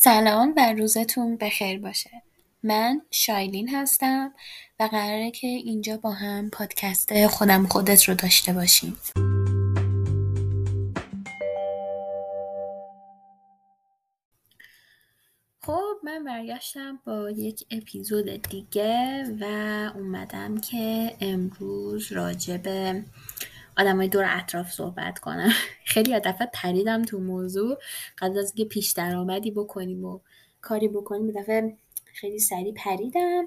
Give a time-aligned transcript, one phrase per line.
[0.00, 2.10] سلام و روزتون بخیر باشه.
[2.62, 4.34] من شایلین هستم
[4.80, 8.96] و قراره که اینجا با هم پادکست خودم خودت رو داشته باشیم.
[15.60, 19.44] خب من برگشتم با یک اپیزود دیگه و
[19.94, 23.04] اومدم که امروز راجع به
[23.78, 25.50] آدمای دور اطراف صحبت کنم
[25.92, 27.78] خیلی دفعه پریدم تو موضوع.
[28.18, 30.20] قبل از اینکه پیش درآمدی بکنیم و
[30.60, 33.44] کاری بکنیم دفعه خیلی سریع پریدم.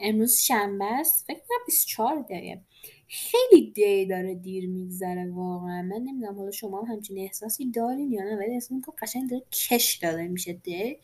[0.00, 1.26] امروز شنبه است.
[1.26, 2.60] فکر کنم 24 دقیقه.
[3.08, 5.82] خیلی دی داره دیر میگذره واقعا.
[5.82, 9.42] من نمی‌دونم حالا شما هم همچین احساسی دارین یا نه ولی اصلا که قشنگ داره
[9.52, 10.98] کش داده میشه دی.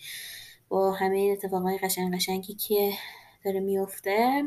[0.69, 2.93] با همه این اتفاقای قشنگ قشنگی که
[3.45, 4.43] داره میفته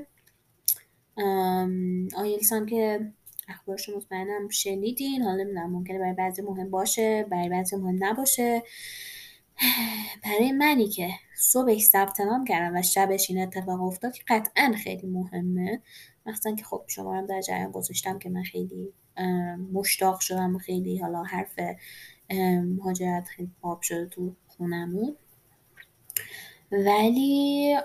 [2.18, 3.12] آیلس هم که
[3.48, 5.22] اخبارش مطمئنم شنیدین.
[5.22, 8.64] حالا نمی‌دونم ممکنه برای بعضی مهم باشه برای بعضی مهم نباشه.
[10.24, 15.08] برای منی که صبح ثبت نام کردم و شبش این اتفاق افتاد که قطعا خیلی
[15.08, 15.82] مهمه.
[16.26, 18.94] مثلا که خب شما هم در جریان گذاشتم که من خیلی
[19.74, 21.60] مشتاق شدم خیلی حالا حرف
[22.64, 25.16] مهاجرت خیلی پاپ شده تو خونمون.
[26.72, 27.76] ولی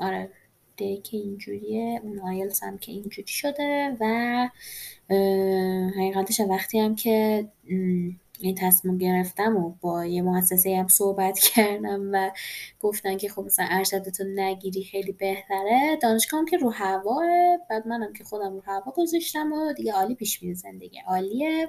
[0.00, 0.30] آره
[0.76, 4.48] دی که اینجوریه اون آیلس هم که اینجوری شده و
[5.96, 7.48] حقیقتش وقتی هم که
[8.40, 12.30] این تصمیم گرفتم و با یه مؤسسه هم صحبت کردم و
[12.80, 17.26] گفتن که خب مثلا ارشدتو نگیری خیلی بهتره دانشگاه که رو هواه
[17.70, 20.98] بعد منم که خودم رو هوا گذاشتم و دیگه عالی پیش میره زندگی.
[21.06, 21.68] عالیه.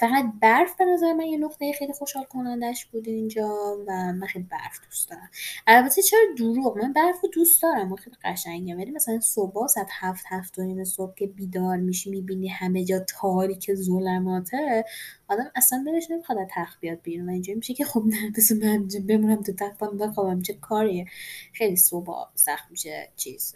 [0.00, 4.46] فقط برف به نظر من یه نقطه خیلی خوشحال کنندش بود اینجا و من خیلی
[4.50, 5.30] برف دوست دارم.
[5.66, 7.92] البته چرا دروغ؟ من برف رو دوست دارم.
[7.92, 12.10] و خیلی قشنگه ولی مثلا صبح ساعت هفت هفت و نیم صبح که بیدار میشی
[12.10, 14.84] می‌بینی همه جا تاریک ظلماته
[15.28, 17.28] آدم اصلا دلش نمی‌خواد از تخت بیاد بیرون.
[17.28, 20.42] و اینجا میشه که خب نه بس من بمونم تو تخت بخوابم.
[20.42, 21.06] چه کاریه؟
[21.52, 23.54] خیلی صبح سخت میشه چیز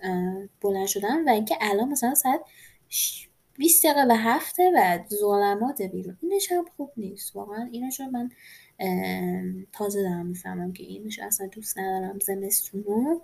[0.61, 2.41] بلند شدن و اینکه الان مثلا ساعت
[3.59, 6.19] 20 دقیقه به هفته و ظلمات بیرون.
[6.23, 7.37] اینش هم خوب نیست.
[7.37, 8.31] واقعا اینش رو من
[9.73, 13.21] تازه دارم می‌فهمم که اینش اصلا دوست ندارم زمستونو.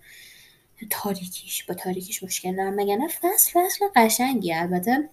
[0.91, 4.55] تاریکیش با تاریکیش مشکل دارم مگه نه فصل فصل قشنگی.
[4.55, 5.09] البته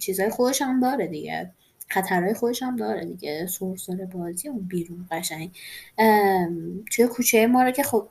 [0.00, 1.50] چیزای خودش هم داره دیگه.
[1.88, 3.46] خطرهای خودش هم داره دیگه.
[3.46, 5.56] سرسره بازی اون بیرون قشنگ.
[6.92, 8.08] توی کوچه ما رو که خب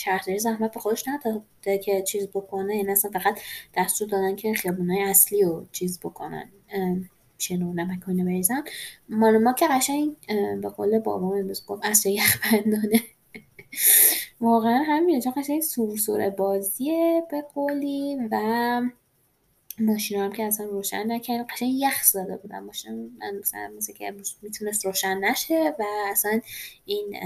[0.00, 2.72] شهرداری زحمت به خودش نداده که چیز بکنه.
[2.72, 3.40] این اصلا فقط
[3.76, 6.48] دستور دادن که خیابونای اصلی رو چیز بکنن
[7.38, 8.64] شنو نمک کنه بریزن
[9.08, 10.16] مال ما که قشنگ
[10.62, 13.00] به قول بابام امروز گفت اصلا یخ بندانه
[14.40, 15.62] واقعا همینه چون قشنگ
[15.96, 18.82] سور بازیه به قولی و
[19.78, 24.14] ماشین هم که اصلا روشن نکردیم قشنگ یخ زده بودم ماشین من مثلا مثل که
[24.42, 26.40] می‌تونست روشن نشه و اصلا
[26.84, 27.16] این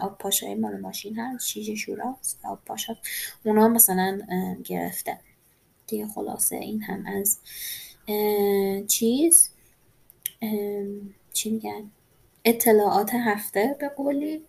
[0.00, 2.40] آب پاشای مال ماشین هست شیشه شوراست.
[2.44, 2.96] آب پاشا
[3.44, 4.20] اونا مثلا
[4.64, 5.18] گرفته.
[5.86, 7.38] دیگه خلاصه این هم از
[8.86, 9.50] چیز
[11.32, 11.90] چی میگن؟
[12.44, 14.44] اطلاعات هفته به قولی.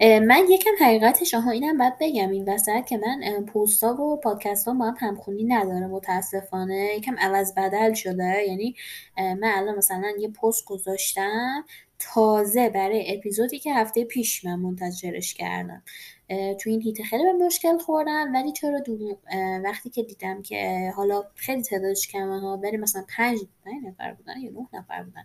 [0.00, 2.30] من یکم حقیقتش آها اینم باید بگم.
[2.30, 6.94] این وسط که من پوستا و پادکست ها با هم همخونی نداره متاسفانه.
[6.96, 8.44] یکم عوض بدل شده.
[8.48, 8.74] یعنی
[9.16, 11.64] من الان مثلا یه پست گذاشتم
[11.98, 15.82] تازه برای اپیزودی که هفته پیش من منتظرش کردم.
[16.28, 19.18] تو این حیطه خیلی به مشکل خوردم ولی چرا دروغ؟
[19.64, 23.38] وقتی که دیدم که حالا خیلی تعدادش کمه ها بری مثلا پنج
[23.84, 25.24] نفر بودن یا نه نفر بودن؟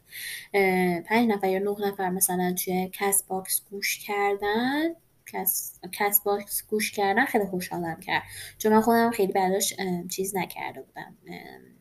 [1.01, 4.95] پنج نفر یا نه نفر مثلا توی Castbox گوش کردن
[5.33, 8.23] کس, Castbox گوش کردن خیلی خوشحالم کرد.
[8.57, 9.73] چون من خودم خیلی بعدش
[10.09, 11.15] چیز نکرده بودم.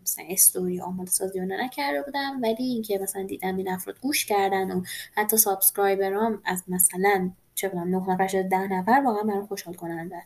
[0.03, 2.41] مثلا استوری آماده سازی نکرده بودم.
[2.43, 4.83] ولی اینکه مثلا دیدم این افراد گوش کردن و
[5.15, 9.75] حتی subscriber ام از مثلا چه بدونم نه نفر شده ده نفر واقعا من خوشحال
[9.75, 10.23] کننده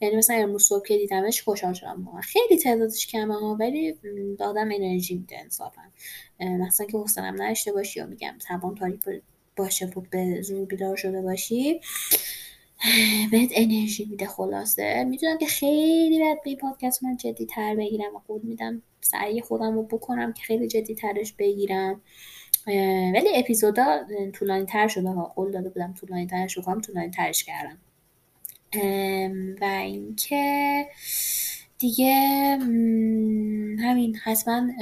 [0.00, 2.20] یعنی مثلا امروز صبح که دیدمش خوشحال شدم واقعا.
[2.20, 3.94] خیلی تعدادش کمه ها ولی
[4.38, 5.82] دادم انرژی میده انصافا.
[6.40, 9.00] مثلا که حس هم نداشته باشی یا میگم هوا هم تاریک
[9.56, 11.80] باشه و به زور بیدار شده باشی
[13.30, 15.04] بهت انرژی میده خلاصه.
[15.04, 19.74] می‌دونم که خیلی باید به پادکست من جدی تر بگیرم و قول میدم سعی خودم
[19.74, 22.00] رو بکنم که خیلی جدی ترش بگیرم.
[22.66, 24.00] ولی اپیزودا
[24.32, 27.78] طولانی تر شده ها قول داده بودم طولانی ترش رو طولانی ترش کردم.
[29.60, 30.86] و اینکه
[31.78, 32.14] دیگه
[33.82, 34.72] همین حتما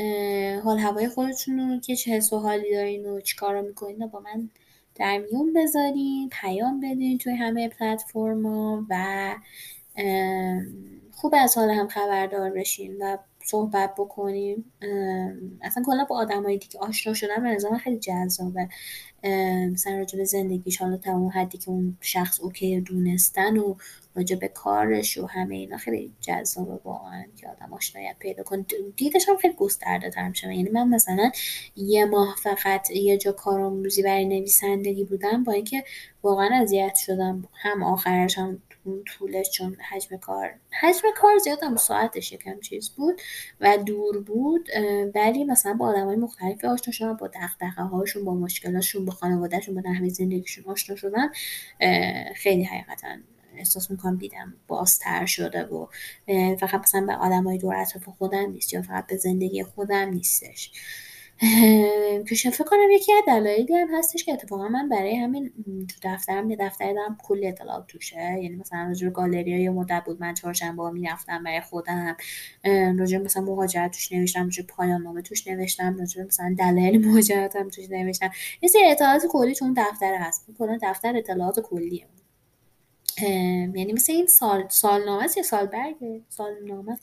[0.64, 4.50] حال هوای خودتون رو که چه حس و حالی دارین و چیکارا می‌کنین با من
[4.94, 9.34] در میون بذارین پیام بدین توی همه پلتفرما و
[11.12, 13.16] خوب از حال هم خبردار بشین و
[13.50, 14.72] صحبت بکنیم.
[15.62, 18.68] اصلا کلا با آدمایی دیگه آشنا شدن به نظرم خیلی جذابه.
[19.72, 23.74] مثلا راجع به زندگیش حالا تا اون حدی که اون شخص اوکی دونستن و
[24.14, 28.66] راجع به کارش و همه اینا خیلی جذابه واقعا که آدم آشنایت پیدا کن
[28.96, 30.54] دیدش هم خیلی گسترده تر میشه.
[30.54, 31.30] یعنی من مثلا
[31.76, 35.84] یه ماه فقط یه جا کارآموزی برای نویسندگی بودم با اینکه
[36.22, 37.48] واقعا اذیت شدم.
[37.54, 38.62] هم آخرش هم
[39.06, 43.20] طولش چون حجم کار حجم کار زیاد هم ساعتش یکم چیز بود
[43.60, 44.68] و دور بود
[45.14, 49.74] ولی مثلا با آدم های مختلفی آشنا شدم با دقدقه هاشون با مشکلاشون با خانوادهشون
[49.74, 51.30] با نحوه زندگیشون آشنا شدن
[52.34, 53.16] خیلی حقیقتا
[53.56, 55.86] احساس می‌کنم دیدم بازتر شده و
[56.56, 60.72] فقط مثلا به آدم های دور اطراف خودم نیست یا فقط به زندگی خودم نیستش.
[62.28, 66.50] که فکر کنم یکی از دلایلی هم هستش که اتفاقا من برای همین تو دفترم
[66.50, 68.16] یه دفتر دارم کلی اطلاعات توشه.
[68.16, 72.16] یعنی مثلا راجع گالری یه مدت بود من چهارشنبه می‌رفتم برای خودم.
[72.98, 77.90] راجع مثلا مهاجرت توش نوشتم راجع پایان نامه توش نوشتم راجع مثلا دلایل مهاجرتم توش
[77.90, 78.30] نوشتم.
[78.62, 80.46] یه سری اطلاعات کلی تو اون دفتر هست.
[80.58, 82.06] کلا دفتر اطلاعات کلیه.
[83.22, 85.96] یعنی مثل این سال سالنامه یا سالبرگ
[86.28, 86.98] سالنامه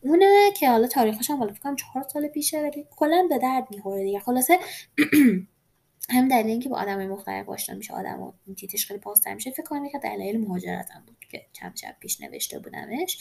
[0.00, 4.18] اونه که حالا تاریخش هم فکر چهار سال پیشه ولی کلا به درد می‌خوره دیگه.
[4.18, 4.58] خلاصه
[6.10, 9.62] هم دلیل اینکه با آدم مختلف آشنا میشه آدم و دیدش خیلی پاستر میشه فکر
[9.62, 13.18] کنم که دلایل مهاجرتم بود که چند شب پیش نوشته بودمش.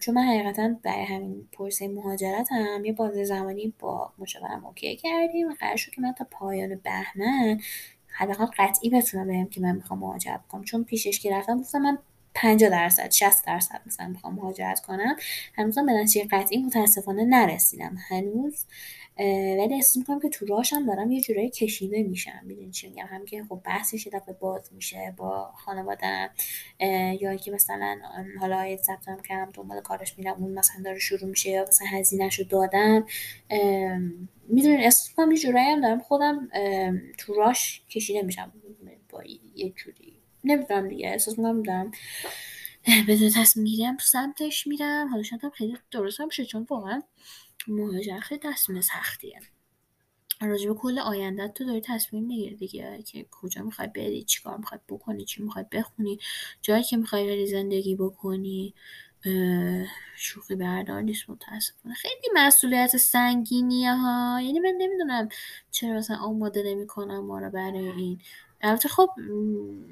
[0.00, 5.48] چون من حقیقتا برای همین پرسه مهاجرت هم یه بازه زمانی با مشاورم اوکی کردیم.
[5.48, 7.60] و قرار شد که من تا پایان بهمن
[8.10, 10.64] حداقل قطعی بتونم بگم که من می‌خوام مهاجرت کنم.
[10.64, 11.98] چون پیشش که رفتم گفتم من
[12.34, 15.16] 50 درصد 60 درصد مثلا می‌خوام مهاجرت کنم.
[15.54, 17.96] هنوزم به نتیجه قطعی متاسفانه نرسیدم.
[18.08, 18.64] هنوز
[19.18, 22.40] ولی احساس می‌کنم که تو راشم دارم یه جورایی کشیده میشم.
[22.42, 26.30] می‌دونی چی میگم؟ هم که خب بحثش یه دفعه باز میشه با خانوادم
[27.20, 27.98] یا که مثلا
[28.40, 32.42] حالا یه ثبتم کردم دنبال کارش میرم اون مثلا داره شروع میشه یا مثلا هزینهشو
[32.42, 33.06] دادم
[34.48, 36.48] می‌دونین احساس می‌کنم یه جورایی هم دارم خودم
[37.18, 38.52] تو راش کشیده میشم.
[39.08, 39.22] با
[39.54, 40.18] یه جوری.
[40.44, 41.90] نمی‌دونم دیگه احساس می‌کنم دارم
[43.06, 45.08] به تصمیم میرم سمتش میرم.
[45.08, 47.02] حالا شاید خیلی درست هم چون واقعا
[47.66, 49.40] مهاجرت خیلی تصمیم سختیه.
[50.40, 54.80] راجع به کل آینده تو داری تصمیم می‌گیری دیگه که کجا می‌خوای بری چیکار می‌خوای
[54.88, 56.18] بکنی چی می‌خوای بخونی
[56.62, 58.74] جایی که می‌خوای بری زندگی بکنی.
[60.16, 61.94] شوخی بردار نیست متاسفانه.
[61.94, 64.40] خیلی مسئولیت سنگینیه ها.
[64.40, 65.28] یعنی من نمی‌دونم
[65.70, 68.20] چرا مثلا آماده نمی‌کنم ما رو برای این.
[68.60, 69.10] البته خب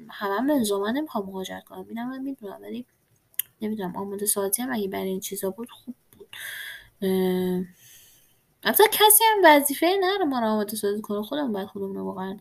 [0.09, 1.85] همه هم لزوما نمی‌خوام مهاجرت کنم.
[1.89, 2.59] اینم من می‌دونم.
[2.61, 2.85] ولی
[3.61, 6.27] نمی‌دونم آماده سازی هم اگه برای این چیزا بود خوب بود.
[8.63, 11.21] البته کسی هم وظیفه نره ما رو آماده سازی کنه.
[11.21, 12.37] خودمون باید خودمون واقعا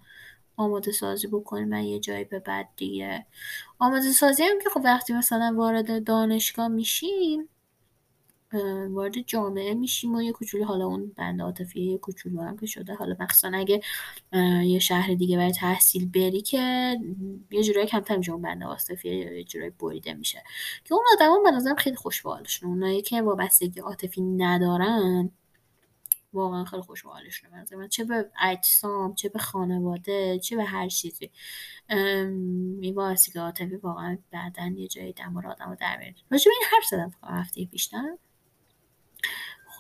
[0.57, 1.69] آماده سازی بکنیم.
[1.69, 3.27] من یه جایی به بعد دیگه.
[3.79, 7.49] آماده سازی هم که خب وقتی مثلا وارد دانشگاه میشیم
[8.91, 12.95] وارد جامعه میشیم و یه کوچولو حالا اون بند عاطفی یه کوچولو هم که شده.
[12.95, 13.81] حالا مخصوصا اگه
[14.65, 16.97] یه شهر دیگه برای تحصیل بری که
[17.51, 20.43] یه جورایی کمتر میشه اون بند عاطفی یه جورایی بریده میشه.
[20.85, 25.31] که اون آدما به نظرم خیلی خوشبالشون اونایی که وابستگی عاطفی ندارن
[26.33, 31.31] واقعا خیلی خوشحالشونه به من چه به اجسام چه به خانواده چه به هر چیزی.
[32.81, 35.97] این وابستگی عاطفی واقعا بعدا یه جایی دمار آدم رو در
[36.31, 37.95] راجع به این حرف زدم هفته پیش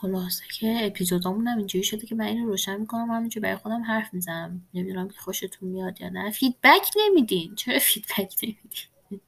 [0.00, 4.14] خلاصه که اپیزودامون هم اینجوری شده که من اینو روشن می‌کنم همینجوری برای خودم حرف
[4.14, 4.68] می‌زنم.
[4.74, 6.30] نمی‌دونم که خوشتون میاد یا نه.
[6.30, 7.54] feedback نمیدین.
[7.54, 9.20] چرا feedback نمیدین؟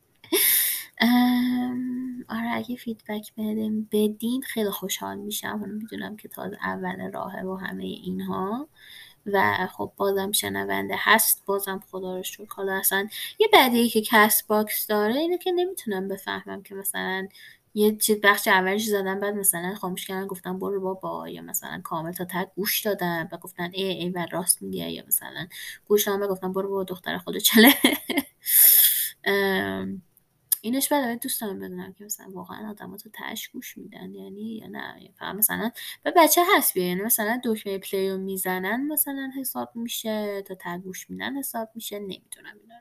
[2.28, 4.42] آره اگه feedback بدین بدین.
[4.42, 5.68] خیلی خوشحال میشم.
[5.68, 8.68] می‌دونم که تازه اول راهه و همه اینها.
[9.26, 11.42] و خب بازم شنونده هست.
[11.46, 12.46] بازم خدا رو شکر.
[12.48, 13.08] حالا اصلا
[13.38, 17.28] یه بدیه که Castbox داره اینه که نمی‌تونم بفهمم که مثلا
[17.74, 22.12] یه چیز بخش اولش زدن بعد مثلا خاموش کردن گفتن برو بابا یا مثلا کامل
[22.12, 25.46] تا ته گوش دادن و گفتن ای ای و راست میگه یا مثلا
[25.88, 27.74] گوش دادن و گفتن برو بابا دختر خل و چله.
[30.60, 34.66] اینش بعد دوست دارم بدونم که مثلا واقعا آدم تو تش گوش میدن یعنی یا
[34.66, 35.70] نه؟ فقط مثلا
[36.02, 40.80] به بچه هست بیا یعنی مثلا دکمه پلی رو می‌زنن مثلا حساب میشه تا تگ
[40.84, 42.74] گوش میدن حساب میشه نمی‌تونم اینا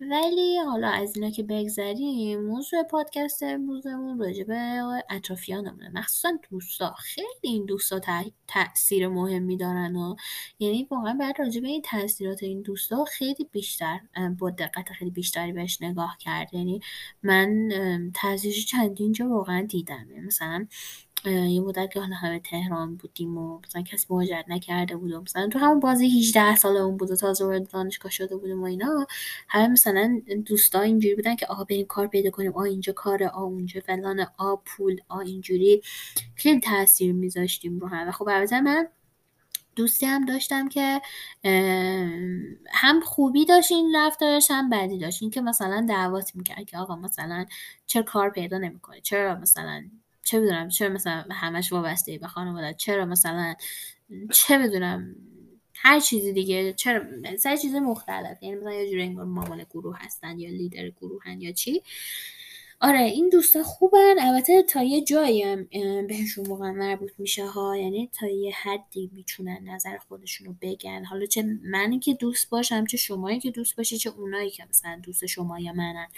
[0.00, 6.94] ولی حالا از اینا که بگذریم موضوع پادکست امروزمون راجع به اطرافیانمونه مخصوصا دوستا.
[6.98, 8.00] خیلی این دوستا
[8.48, 10.16] تاثیر مهمی دارن و
[10.58, 14.00] یعنی واقعا باید راجع به این تاثیرات این دوستا خیلی بیشتر
[14.38, 16.54] با دقت خیلی بیشتری بهش نگاه کرد.
[16.54, 16.80] یعنی
[17.22, 17.68] من
[18.14, 20.66] تاثیرش چندین جا واقعا دیدم مثلا
[21.30, 25.48] یه مدت که حالا همه تهران بودیم و مثلا کسی مهاجرت نکرده بود و مثلا
[25.48, 29.06] تو همون بازی 18 ساله اون بود و تازه وارد دانشگاه شده بودیم و اینا
[29.48, 33.42] همه مثلا دوستا اینجوری بودن که آقا بریم کار پیدا کنیم آ اینجا کاره آ
[33.44, 35.82] اونجا فلان آ پول آ اینجوری
[36.36, 38.88] خیلی تاثیر میذاشتیم رو هم و خب البته من
[39.76, 41.00] دوستی هم داشتم که
[42.72, 45.22] هم خوبی داشت این رفتارش هم بدی داشت.
[45.22, 47.46] این که مثلا دعوات می‌کرد که آقا مثلا
[47.86, 49.84] چرا کار پیدا نمی‌کنه چرا مثلا
[50.24, 53.54] چه بدونم چرا مثلا همش وابسته به خانواده؟ چرا مثلا
[54.32, 55.16] چه بدونم
[55.74, 57.02] هر چیزی دیگه چرا
[57.38, 61.52] سه چیز مختلف؟ یعنی مثلا یه جوری انگار مامان گروه هستن یا لیدر گروهن یا
[61.52, 61.82] چی؟
[62.80, 64.14] آره این دوستا خوبن.
[64.20, 65.66] البته تا یه جایی هم
[66.06, 67.76] بهشون واقعا مربوط میشه ها.
[67.76, 71.04] یعنی تا یه حدی می‌تونن نظر خودشون رو بگن.
[71.04, 75.00] حالا چه منی که دوست باشم چه شمایی که دوست باشی چه اونایی که مثلا
[75.02, 76.08] دوست شما یا منن.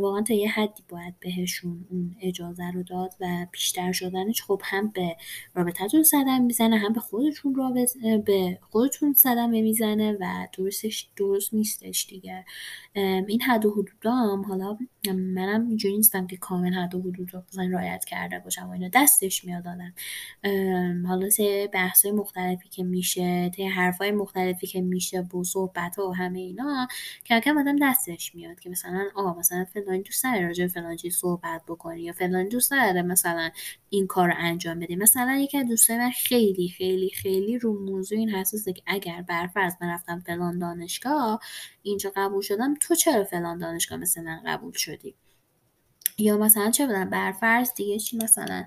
[0.00, 4.88] واقعا تا یه حدی باید بهشون اون اجازه رو داد و بیشتر شدنش خب هم
[4.88, 5.16] به
[5.54, 12.06] رابطتون صدم می‌زنه هم به خودتون رابطه به خودتون صدمه می‌زنه و درستش درست نیستش
[12.08, 12.44] دیگه.
[13.28, 14.78] این حد و حدودام حالا
[15.12, 18.88] منم اینجوری نیستم که کامل حد و حدود رو مثلا رعایت کرده باشم و اینا.
[18.94, 19.94] دستش میاد آدم.
[21.06, 26.38] حالا سه بحث مختلفی که میشه ته حرفای مختلفی که میشه با صحبت و همه
[26.38, 26.88] اینا
[27.24, 31.16] که کم آدم دستش میاد که مثلا آقا مثلا فلان دوست نداره راجع فلان چیز
[31.16, 33.50] صحبت بکنی یا فلان دوست نداره مثلا
[33.90, 34.96] این کار رو انجام بده.
[34.96, 39.72] مثلا یکی از دوستای من خیلی خیلی خیلی رو موضوع این حساسه که اگر برفرض
[39.80, 41.40] من رفتم فلان دانشگاه
[41.86, 45.14] اینجا قبول شدم تو چرا فلان دانشگاه مثل من قبول شدی؟
[46.18, 48.64] یا مثلا چه بدن برفرض دیگه چی مثلا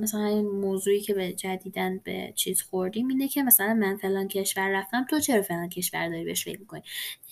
[0.00, 5.06] مثلا موضوعی که به جدیدن به چیز خوردیم اینه که مثلا من فلان کشور رفتم
[5.10, 6.82] تو چرا فلان کشور داری بهش فکر می‌کنی؟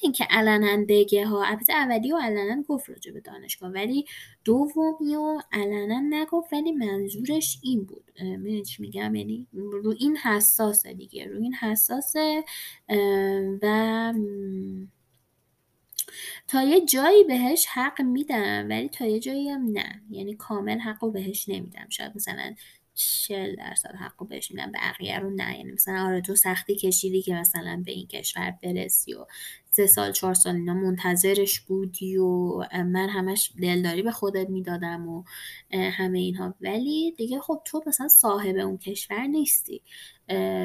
[0.02, 4.04] اینکه علنا بگه ها البته اولی و علنا گفت راجع به دانشگاه ولی
[4.44, 8.12] دومی و علنا نگفت ولی منظورش این بود.
[8.20, 12.44] من چی میگم؟ یعنی رو این حساسه دیگه رو این حساسه
[13.62, 14.12] و
[16.48, 20.02] تا یه جایی بهش حق میدم ولی تا یه جایی هم نه.
[20.10, 21.86] یعنی کامل حق رو بهش نمیدم.
[21.88, 22.54] شاید مثلا
[22.94, 25.58] چل درصد حق رو بهش میدم بقیه رو نه.
[25.58, 29.26] یعنی مثلا آره تو سختی کشیدی که مثلا به این کشور برسی و
[29.70, 35.24] سه سال چهار سال اینا منتظرش بودی و من همش دلداری به خودت می‌دادم و
[35.72, 36.54] همه اینها.
[36.60, 39.82] ولی دیگه خب تو مثلا صاحب اون کشور نیستی.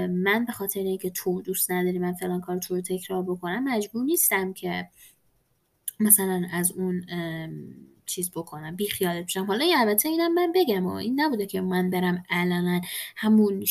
[0.10, 4.04] من به خاطر اینکه تو دوست نداری من فلان کار تو رو تکرار بکنم مجبور
[4.04, 4.90] نیستم که
[6.00, 7.06] مثلا از اون
[8.06, 9.46] چیز بکنم بی خیالت بشم.
[9.46, 12.82] حالا البته اینم من بگم و این نبوده که من برم علنا
[13.16, 13.66] همون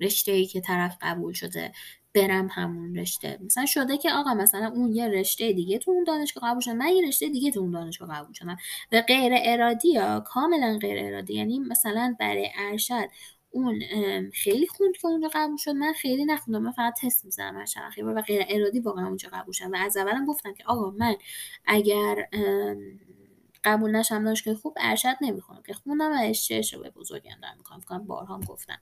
[0.00, 1.72] رشته ای که طرف قبول شده
[2.14, 3.38] برم همون رشته.
[3.44, 6.88] مثلا شده که آقا مثلا اون یه رشته دیگه تو اون دانشگاه قبول شده من
[6.88, 8.56] یه رشته دیگه تو اون دانشگاه قبول شدم.
[8.92, 11.34] و غیر ارادی یا کاملا غیر ارادی.
[11.34, 13.08] یعنی مثلا برای ارشد
[13.54, 13.82] اون
[14.34, 15.70] خیلی خوند که اونجا قبول شد.
[15.70, 16.62] من خیلی نخوندم.
[16.62, 19.72] من فقط تست می‌زنم هر چند و غیر ارادی واقعا اونجا قبول شدم.
[19.72, 21.16] و از اولم گفتم که آقا من
[21.66, 22.28] اگر
[23.64, 27.80] قبول نشم دانشگاه خوب ارشد نمی‌خونم که خوندم و اشتش رو به بزرگم دارم می‌کنم.
[27.80, 28.78] کنم بارها گفتم.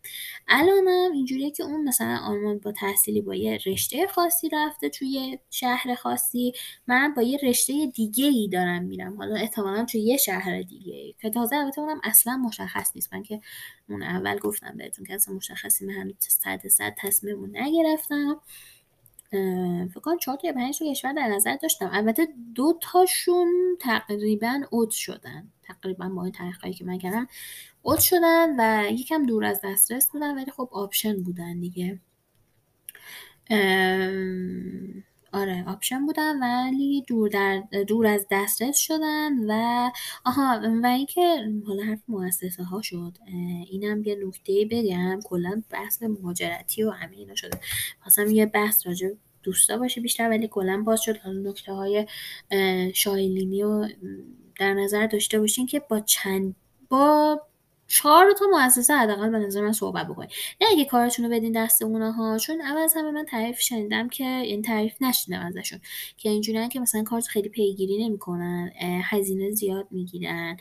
[0.49, 5.95] الانم اینجوریه که اون مثلا آلمان با تحصیلی با یه رشته خاصی رفته توی شهر
[5.95, 6.53] خاصی.
[6.87, 9.17] من با یه رشته دیگه ای دارم میرم.
[9.17, 13.15] حالا احتمالا توی یه شهر دیگه ای که تازه البته اونم اصلا مشخص نیست.
[13.15, 13.41] من که
[13.89, 18.41] اون اول گفتم بهتون که اصلا مشخصی من هنوز صد در صد تصمیم نگرفتم.
[19.89, 21.91] فکر کنم چهار تا یا پنج کشور در نظر داشتم.
[21.93, 25.53] البته دو تاشون تقریبا out شدن.
[25.63, 27.27] تقریبا با این تحقیقی که من کردم
[27.83, 32.01] out شدن و یکم دور از دسترس بودن ولی خب option بودن دیگه.
[35.33, 39.91] آره option بودن ولی دور, در دور از دسترس شدن و
[40.25, 43.19] آها و اینکه حالا حرف مؤسسه ها شد
[43.71, 47.61] اینم یه نکته بگم کلا بحث مهاجرتی و همه اینا شده.
[48.01, 49.09] خواستم یه بحث راجع
[49.43, 51.17] دوستا باشه بیشتر ولی کلا باز شد.
[51.17, 52.07] حالا نکته های
[52.95, 53.89] شایلینی رو
[54.59, 56.55] در نظر داشته باشین که با چند
[56.89, 57.41] با
[57.95, 60.31] چهار تا مؤسسه حداقل به نظر من صحبت بکنید
[60.61, 64.25] نه اگه کارتون رو بدین دست ها چون اول از همه من تعریف شنیدم که
[64.25, 65.81] این تعریف نشیدم ازشون
[66.17, 68.73] که اینجوریان که مثلا کارت خیلی پیگیری نمی‌کنن
[69.05, 70.57] هزینه زیاد می‌گیرن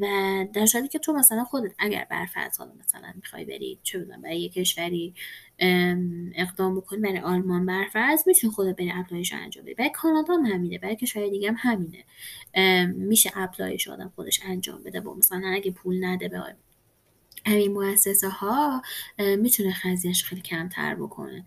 [0.00, 0.06] و
[0.52, 4.40] در صورتی که تو مثلا خودت اگر برفرض حالا مثلا می‌خوای بری چه بدونم برای
[4.40, 5.14] یه کشوری
[6.34, 9.74] اقدام بکنی برای آلمان برفرض می‌تونی خودت بری apply ش انجام بدی.
[9.74, 12.04] برای کانادا هم همینه برای کشور دیگه هم همینه.
[12.96, 16.38] میشه apply ش آدم خودش انجام بده با مثلا اگه پول نده به
[17.46, 18.82] همین مؤسسه ها
[19.18, 21.44] می‌تونه هزینش خیلی کمتر بکنه.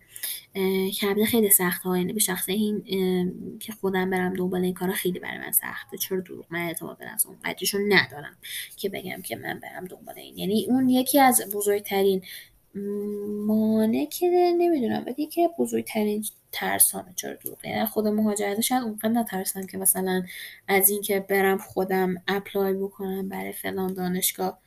[0.94, 1.98] که خیلی سخته ها.
[1.98, 2.84] یعنی به شخص این
[3.58, 5.98] که خودم برم دنبال این کارا خیلی برای من سخته.
[5.98, 8.36] چرا دروغ؟ من اعتماد به اون ندارم
[8.76, 10.38] که بگم که من برم دنبال این.
[10.38, 12.22] یعنی اون یکی از بزرگترین
[13.46, 14.26] مانع که
[14.58, 17.12] نمی‌دونم ولی که بزرگترین ترسانه.
[17.16, 20.22] چرا دروغ؟ یعنی خود مهاجرت شاید اونقدر نترسم که مثلا
[20.68, 24.58] از اینکه برم خودم اپلای بکنم برای فلان دانشگاه.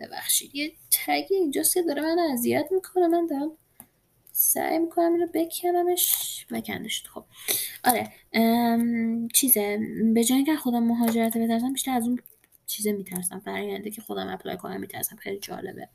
[0.00, 0.54] ببخشید.
[0.54, 3.06] یه تگی اینجاست که داره من اذیت می‌کنه.
[3.06, 3.50] من دارم
[4.32, 6.46] سعی می‌کنم اینو بکنمش.
[6.50, 7.24] نکندش خب.
[7.84, 8.12] آره.
[9.34, 9.78] چیزه.
[10.14, 12.18] به جای اینکه خودم مهاجرت بترسم بیشتر از اون
[12.66, 13.40] چیزه میترسم.
[13.40, 15.16] فراینده که خودم اپلای کنم میترسم.
[15.16, 15.88] خیلی جالبه.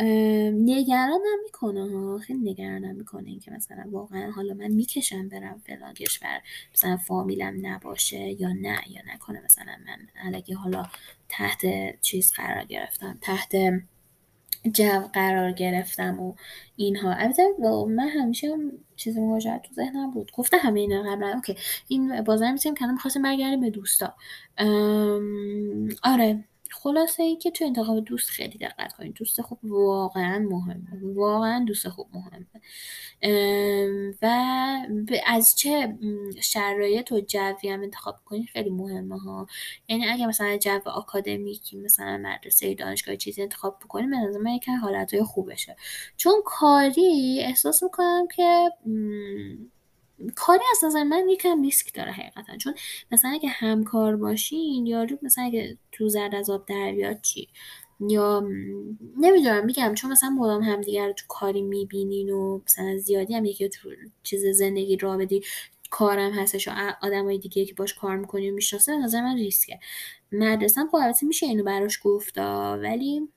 [0.00, 2.18] نگرانم می‌کنه ها.
[2.18, 6.40] خیلی نگرانم می‌کنه اینکه مثلا واقعا حالا من می‌کشم برم فلان کشور
[6.74, 9.42] مثلا فامیلم نباشه یا نه یا نکنه.
[9.44, 10.86] مثلا من علکی حالا
[11.28, 11.62] تحت
[12.00, 13.56] چیز قرار گرفتم تحت
[14.72, 16.34] جو قرار گرفتم و
[16.76, 17.12] اینها.
[17.12, 17.42] البته
[17.88, 18.48] من همیشه
[18.96, 20.32] چیز مهاجرت تو ذهنم بود.
[20.32, 21.32] گفته همه اینا قبلا.
[21.34, 21.56] اوکی.
[21.88, 24.14] این بازار میسیم که می‌خواستیم برگردیم به دوستا.
[26.02, 26.44] آره.
[26.82, 29.14] خلاصه ای که تو انتخاب دوست خیلی دقت کنید.
[29.14, 31.14] دوست خوب واقعا مهمه.
[31.14, 32.46] واقعا دوست خوب مهمه.
[34.22, 34.26] و
[35.26, 35.98] از چه
[36.42, 39.46] شرایط و جوی هم انتخاب کنید خیلی مهمه ها.
[39.88, 44.76] یعنی اگه مثلا جو آکادمیکی مثلا مدرسه دانشگاه چیزی انتخاب بکنید من از من یکم
[44.76, 45.76] حالتهای خوبشه.
[46.16, 48.70] چون کاری احساس می‌کنم که
[50.36, 52.56] کاری از نظر من یکم ریسک داره حقیقتا.
[52.56, 52.74] چون
[53.12, 57.48] مثلا اگه همکار باشین یا مثلا اگه تو زرد از آب در بیاد چی؟
[58.00, 58.40] یا
[59.16, 63.68] نمی‌دونم میگم چون مثلا مدام همدیگر رو تو کاری می‌بینین و مثلا زیادی هم یکی
[63.68, 63.90] تو
[64.22, 65.42] چیز زندگی را بدی
[65.90, 66.70] کارم هستش و
[67.02, 69.78] آدمای دیگه که باش کار می‌کنی و می‌شناسه نظر من ریسکه.
[70.32, 73.28] مدرسه خب البته میشه اینو براش گفتا ولی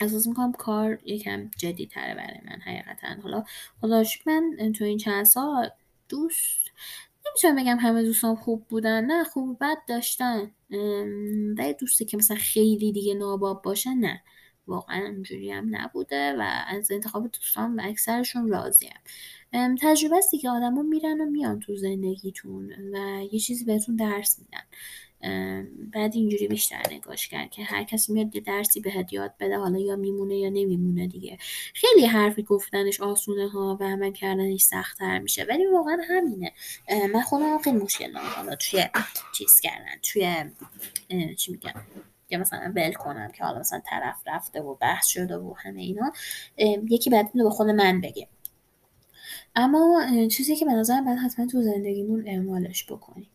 [0.00, 3.08] احساس می‌کنم کار یکم جدی تره برای من حقیقتا.
[3.22, 3.44] حالا
[3.80, 5.70] خدا من تو این چند سال
[6.12, 6.58] دوست.
[7.26, 9.04] نمی‌تونم بگم همه دوستان خوب بودن.
[9.04, 10.50] نه خوب بد داشتن.
[11.58, 14.22] ولی دوستی که مثلا خیلی دیگه ناباب باشه نه.
[14.66, 19.00] واقعا اونجوری هم نبوده و از انتخاب دوستان اکثرشون راضیم.
[19.80, 24.62] تجربه است که آدما میرن و میان تو زندگیتون و یه چیزی بهتون درس میدن.
[25.92, 29.78] بعد اینجوری بیشتر نگاش کرد که هر کسی میاد یه درسی بهت یاد بده حالا
[29.78, 31.38] یا میمونه یا نمیمونه دیگه.
[31.74, 35.44] خیلی حرفی گفتنش آسونه ها و عمل کردنش سختتر میشه.
[35.44, 36.52] ولی واقعا همینه.
[37.14, 38.84] من خودم خیلی مشکل دارم حالا توی
[39.34, 40.34] چیز کردن توی
[41.36, 41.72] چی میگم
[42.30, 46.12] یا مثلا ول کنم که حالا مثلا طرف رفته و بحث شده و همه اینا.
[46.90, 48.28] یکی بعد به خود من بگه.
[49.56, 53.30] اما چیزی که به نظرم باید حتما تو زندگیمون اعمالش بکنیم.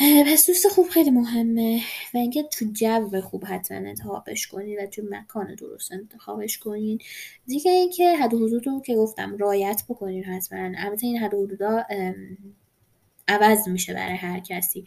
[0.00, 1.80] پس دوست خوب خیلی مهمه.
[2.14, 7.02] و اینکه تو جو خوب حتما انتخابش کنید و تو مکان درست انتخابش کنید
[7.46, 10.72] دیگه اینکه حد و حدود که گفتم رایت بکنید حتما.
[10.78, 11.84] البته این حد حدودا
[13.28, 14.84] عوض میشه برای هر کسی.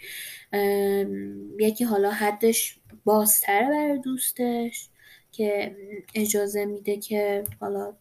[1.59, 4.89] یکی حالا حدش بازتره برای دوستش
[5.31, 5.75] که
[6.15, 7.93] اجازه میده که حالا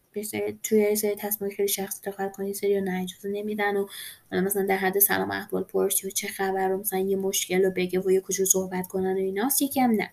[0.63, 3.87] توی سری تصمیم خیلی شخصی دقت کنی سری نه اجازه نمیدن و
[4.33, 8.01] مثلا در حد سلام احوال پرسی و چه خبر رو مثلا یه مشکل رو بگه
[8.01, 10.11] و یه کجور صحبت کنن و ایناست یکی نه.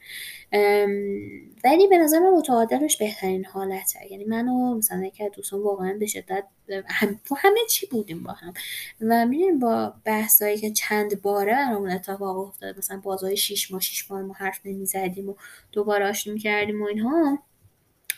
[1.63, 4.11] ولی به نظر من متعادلش بهترین حالته.
[4.11, 6.43] یعنی منو مثلا یکی دوستان واقعا به شدت
[6.87, 8.53] هم تو همه چی بودیم با هم.
[9.01, 14.11] و می‌دونیم با بحثایی که چند باره برامون اتفاق افتاد مثلا بازهای شیش ماه شیش
[14.11, 15.35] ماه ما حرف نمی‌زدیم و
[15.71, 17.39] دوباره آشنا می‌کردیم و اینها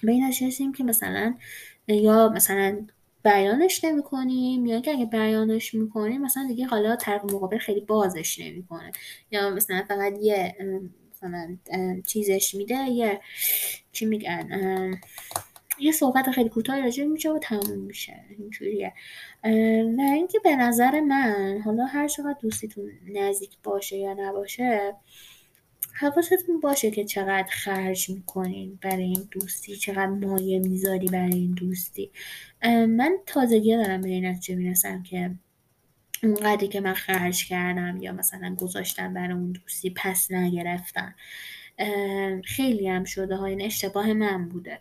[0.04, 1.36] به این که مثلا
[1.88, 2.88] یا مثلا
[3.24, 8.40] بیانش نمی کنیم یا اینکه اگه بیانش می‌کنیم مثلا دیگه حالا طرف مقابل خیلی بازش
[8.40, 8.92] نمی‌کنه.
[9.32, 10.56] یا مثلا فقط یه
[11.12, 11.58] مثلا
[12.08, 13.22] چیزش میده یه
[13.92, 14.50] چی میگن
[15.80, 18.26] یه صحبت خیلی کوتاه راجع میشه و تموم میشه.
[18.40, 18.94] اینجوریه.
[19.98, 24.96] و اینکه به نظر من حالا هر چقدر دوستیتون نزدیک باشه یا نباشه
[25.94, 32.12] حواستون باشه که چقدر خرج می‌کنین برای این دوستی چقدر مایه می‌ذاری برای این دوستی.
[32.64, 35.32] من تازگی دارم به این نتیجه می‌رسم که
[36.24, 41.16] اونقدری که من خرج کردم یا مثلا گذاشتم برای اون دوستی پس نگرفتم
[42.46, 44.80] خیلی هم شده ها این اشتباه من بوده.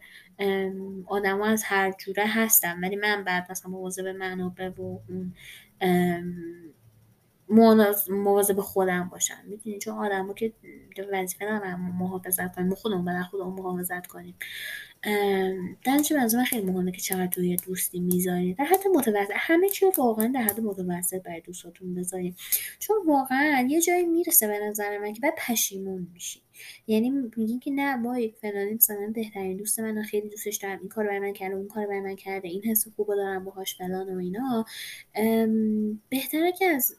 [1.07, 5.35] آدم از هر جوره هستم ولی من بعد مثلا به منابع و اون
[8.11, 9.39] مواظب خودم باشم.
[9.47, 10.53] می‌دونی؟ چون آدم که
[11.13, 14.35] وظیفه ندارم محافظت کنیم خودمون بدن خودمون محافظت کنیم.
[15.85, 19.31] در چه من خیلی مهمه که چقدر توی دوستی می‌ذارید در حد متوسط.
[19.33, 22.37] همه چی واقعا در حد متوسط برای دوستاتون بذارید
[22.79, 26.41] چون واقعا یه جایی می‌رسه به نظر من که بعد پشیمون میشی.
[26.87, 30.79] یعنی میگین که نه وای فلانی مثلا بهترین دوست من خیلی دوستش دارم.
[30.79, 32.49] این کار برای من کرده اون کار برای من کرده.
[32.49, 34.65] این حس خوب دارم باهاش فلان و اینا.
[36.09, 36.97] بهتره که از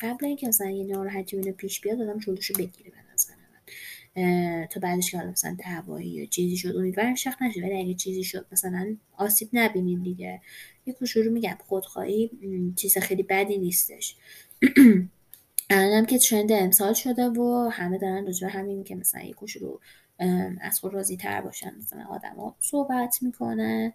[0.00, 4.66] قبل اینکه مثلا یه ناراحتی اینو پیش بیاد آدم جلوشو بگیره به نظر من.
[4.66, 7.60] تا بعدش که حالا مثلا دعوایی یا چیزی شد امیدوارم شخص نشه.
[7.60, 10.40] ولی اگه چیزی شد مثلا آسیب نبینید دیگه.
[10.86, 11.56] یه کوچولو میگم.
[11.66, 12.30] خودخواهی
[12.76, 14.16] چیز خیلی بدی نیستش.
[15.70, 19.78] الانم که ترند امسال شده و همه دارن راجع همین که مثلا یه کوچولو
[20.60, 21.74] از خود راضی تر باشن.
[21.78, 23.92] مثلا آدما صحبت می‌کنن.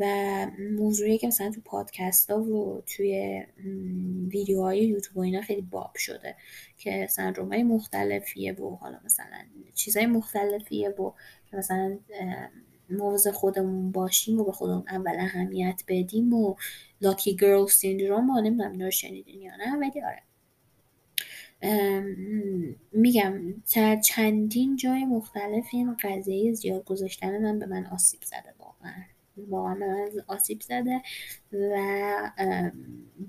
[0.00, 3.42] و موضوعی که مثلا تو پادکست ها و توی
[4.28, 6.36] ویدیوهای یوتیوب و اینا خیلی باب شده
[6.78, 9.38] که سندروم های مختلفیه و حالا مثلا
[9.74, 11.12] چیزهای مختلفیه و
[11.50, 11.98] که مثلا
[12.90, 16.54] موضع خودمون باشیم و به خودمون اول اهمیت بدیم و
[17.00, 20.22] لاکی گرل سیندروم و نمی‌دونم اینا شنیدین یا نه ولی آره.
[22.92, 23.62] میگم
[24.04, 29.02] چندین جای مختلف این قضیه زیاد گذاشتن من به من آسیب زده واقعا.
[29.48, 31.02] واقعا من آسیب زده
[31.52, 32.30] و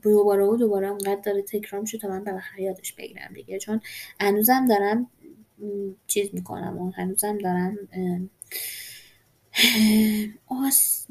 [0.01, 3.59] دوباره و دوباره اونقدر داره تکرار میشه تا من بالاخره یادش بگیرم دیگه.
[3.59, 3.81] چون
[4.19, 5.09] هنوزم دارم
[6.07, 7.77] چیز می‌کنم و هنوزم دارم
[10.47, 11.07] آس...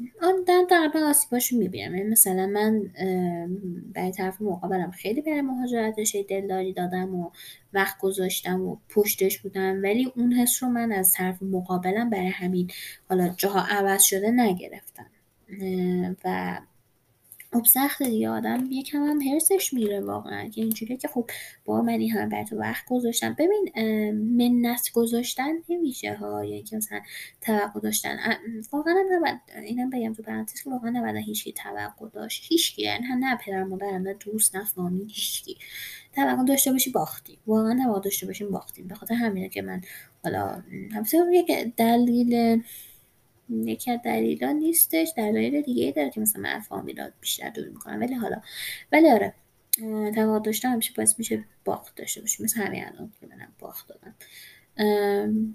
[0.47, 1.95] در تقریبا آسیباشو می‌بینم.
[1.95, 2.81] یعنی مثلا من
[3.93, 7.31] برای طرف مقابلم خیلی برای مهاجرتش دلداری دادم و
[7.73, 9.83] وقت گذاشتم و پشتش بودم.
[9.83, 12.71] ولی اون حس رو من از طرف مقابلم برای همین
[13.09, 15.09] حالا جاها عوض شده نگرفتم.
[16.25, 16.59] و
[17.53, 21.29] خب سخته دیگه آدم یکم هم هرسش میره واقعا که اینجوریه که خب
[21.65, 23.71] با من این هم بر تو وقت گذاشتم ببین
[24.37, 27.01] منت گذاشتن نمیشه ها که مثلا
[27.41, 28.17] توقع داشتن.
[28.73, 32.45] واقعا هم نباید اینم بگم تو پرانتز که واقعا نباید هیچکی توقع داشت.
[32.47, 35.57] هیچکی یعنی هم نه پدر مادر نه دوست نه فامیل هیچکی.
[36.15, 38.87] توقع داشته باشی باختی واقعا توقع داشته باشیم باختیم.
[38.87, 39.81] به خاطر همینه که من
[40.23, 42.63] حالا همسه یک دلیل
[43.49, 45.13] یکی از دلیلا نیستش.
[45.17, 47.99] دلایل دیگه داره که مثلا من فامیلات بیشتر دور می‌کنم.
[47.99, 48.41] ولی حالا
[48.91, 49.33] ولی آره
[50.15, 52.43] توقع داشته همیشه باعث میشه باخت داشته باشیم.
[52.43, 54.15] مثل همین الان که منم باخت دادم.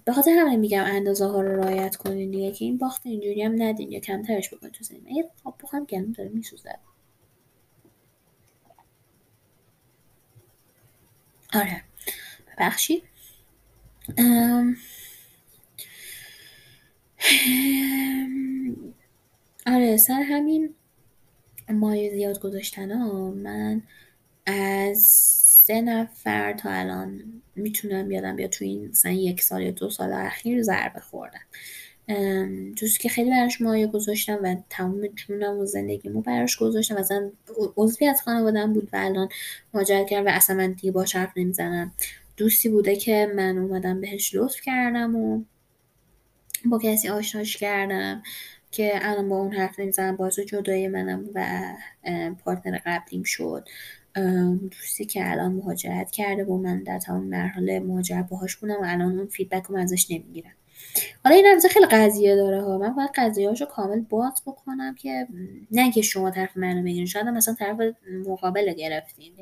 [0.04, 3.62] به خاطر همین میگم اندازه ها رو رعایت کنین دیگه که این باخت اینجوری هم
[3.62, 3.92] ندین.
[3.92, 6.78] یا کمترش بکنین تو زمین یه خواب بخوام گلوم داره میسوزه.
[11.54, 11.84] آره.
[12.58, 13.02] ببخشید.
[19.66, 20.74] آره سر همین
[21.70, 23.82] مایه زیاد گذاشتن ها من
[24.46, 27.22] از سه نفر تا الان
[27.56, 31.40] می‌تونم یادم بیا تو این مثلا یک سال یا دو سال اخیر ضربه خوردم.
[32.76, 36.94] دوست که خیلی براش مایه گذاشتم و تمام جونم و زندگیمو براش گذاشتم.
[36.94, 37.30] و اصلا
[37.76, 39.28] عضوی از خانوادم بود و الان
[39.74, 41.92] مهاجرت کرد و اصلا من دیگه باش حرف نمی‌زنم.
[42.36, 45.42] دوستی بوده که من اومدم بهش لطف کردم و
[46.64, 48.22] با کسی آشناش کردم
[48.70, 51.62] که الان با اون حرف نمی‌زنم باعث جدای منم و
[52.44, 53.68] پارتنر قبلیم شد.
[54.70, 59.18] دوستی که الان مهاجرت کرده با من در تمام مرحله مهاجرت باهاش بودم و الان
[59.18, 60.52] اون فیدبک رو ازش نمی‌گیرم.
[61.24, 62.78] حالا این همزه خیلی قضیه داره ها.
[62.78, 65.26] من باید قضیه هاشو کامل باز بکنم که
[65.70, 67.78] نه که شما طرف منو بگیرین شاید مثلا طرف
[68.26, 69.32] مقابل گرفتین.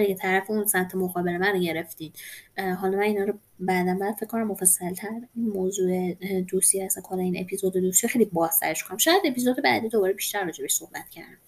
[0.00, 2.12] ولی طرف اون سمت مقابل من رو گرفتین
[2.56, 6.14] حالا من اینا رو بعدا بعد فکر کنم مفصل تر این موضوع
[6.48, 8.96] دوستی هست کلا این اپیزود دوستی خیلی بازترش کنم.
[8.96, 11.38] شاید اپیزود بعدی دوباره بیشتر راجبش صحبت کردم.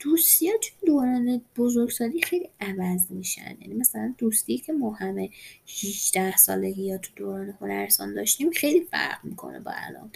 [0.00, 3.56] دوستی توی دوران بزرگسالی خیلی عوض میشن.
[3.60, 5.30] یعنی مثلا دوستی که ما همه
[5.82, 10.10] 18 سالگی یا تو دوران هنرستان داشتیم خیلی فرق می‌کنه با الان.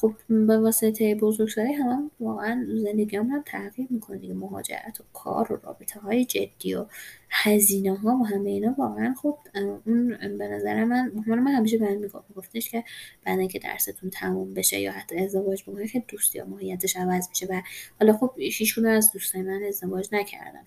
[0.00, 4.34] خب به واسطه بزرگسالی هم, واقعا زندگی هم, تغییر می‌کنه دیگه.
[4.34, 6.86] مهاجرت و کار و رابطه های جدی و
[7.30, 9.38] هزینه ها و همه اینا واقعا خب
[9.86, 12.84] اون به نظر من من همیشه به من گفتش که
[13.26, 17.46] بعد که درستون تموم بشه یا حتی ازدواج بکنه که دوستی یا ماهیتش عوض میشه
[17.46, 17.62] و
[18.00, 20.64] حالا خب هیچ از دوستای من ازدواج نکردن.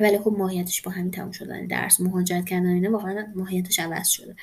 [0.00, 4.36] ولی خب ماهیتش با همین تموم شدن درس مهاجرت کردن اینا واقعا ماهیتش عوض شده.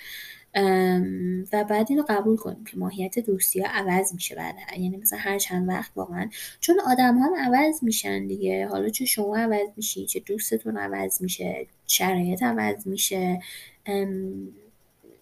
[1.54, 5.40] و بعد اینو قبول کنیم که ماهیت دوستی ها عوض میشه بعد یعنی مثلا هر
[5.40, 6.30] چند وقت واقعا.
[6.60, 8.68] چون آدم هم عوض میشن دیگه.
[8.68, 13.42] حالا چه شما عوض میشی چه دوستتون عوض میشه شرایط عوض میشه.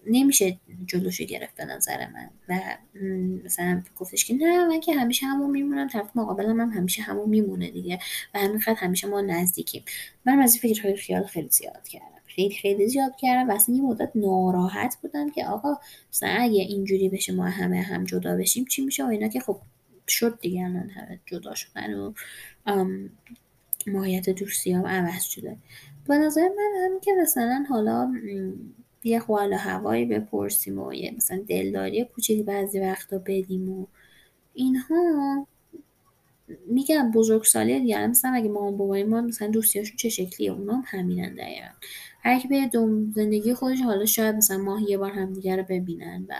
[0.06, 2.30] نمیشه جلوشو گرفت به نظر من.
[2.48, 2.60] و
[3.44, 5.88] مثلا گفتش که نه من که همیشه همون میمونم.
[5.88, 7.98] طرف مقابلم هم همیشه همون میمونه دیگه.
[8.34, 9.84] و همین همیشه ما نزدیکیم.
[10.24, 12.17] من از این فکر خیال خیلی زیاد کردم.
[12.28, 15.76] خیلی خیلی زیاد کردم و اصلا یه مدت ناراحت بودم که آقا
[16.12, 19.56] مثلا اگه اینجوری بشه ما همه هم جدا بشیم چی میشه؟ و اینا که خب
[20.08, 22.12] شد دیگه الان همه جدا شدن و
[23.86, 25.56] ماهیت دوستی هم عوض شده.
[26.08, 28.12] به نظر من هم که مثلا حالا
[29.04, 33.86] یه حال هوایی بپرسیم و یه مثلا دلداری کوچیکی بعضی وقتا بدیم و
[34.54, 35.46] اینها.
[36.66, 41.34] میگم بزرگسالی دیگه مثلا اگه مامان بابای ما مثلا دوستیاشون چه شکلیه اونا هم همینن
[41.34, 41.68] دقیقا.
[42.18, 46.26] هر کی به دوم زندگی خودش حالا شاید مثلا ماه یه بار همدیگه رو ببینن
[46.28, 46.34] و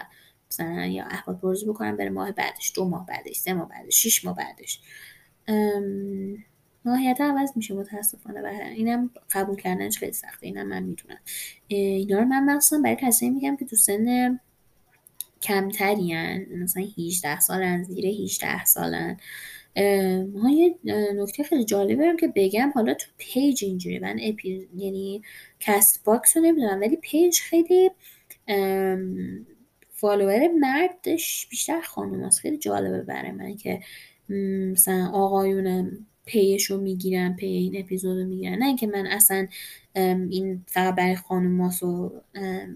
[0.51, 4.25] مثلا یا احوال پرزی بکنن بره ماه بعدش دو ماه بعدش سه ماه بعدش شیش
[4.25, 4.81] ماه بعدش
[6.85, 11.19] ماهیت عوض میشه متاسفانه و اینم قبول کردنش خیلی سخته اینم من می‌دونم
[11.69, 14.41] اینا رو من مخصوصا برای کسایی میگم که تو سن
[15.43, 16.47] کمتری هن.
[16.63, 19.17] مثلا 18 سالن زیر 18 سالن
[20.33, 20.75] ما یه
[21.15, 25.23] نکته خیلی جالبه هم که بگم حالا تو page اینجوری من اپی یعنی
[25.61, 27.91] Castbox رو نمی‌دونم ولی page خیلی
[29.93, 33.81] follower مردش بیشتر خانم هست خیلی جالبه برای من که
[34.73, 38.59] مثلا آقایونم page رو می‌گیرن پی این اپیزود رو می‌گیرن.
[38.59, 39.47] نه اینکه من اصلا
[39.95, 41.71] این فقط برای خانم و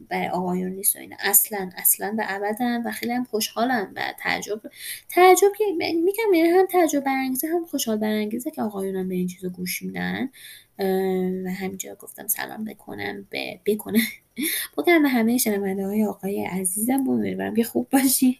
[0.08, 1.16] برای آقایون نیست و اینا.
[1.20, 4.60] اصلا اصلا و ابدا و خیلی هم خوشحالم و تعجب
[5.08, 9.50] تعجب که میگم یعنی هم تعجب برانگیزه هم خوشحال برانگیزه که آقایون به این چیزو
[9.50, 10.30] گوش میدن.
[10.78, 14.00] و همینجا گفتم سلام بکنم به بکنم.
[14.76, 17.08] بکنم به همه شنونده های آقای عزیزم.
[17.08, 18.38] امیدوارم که خوب باشی.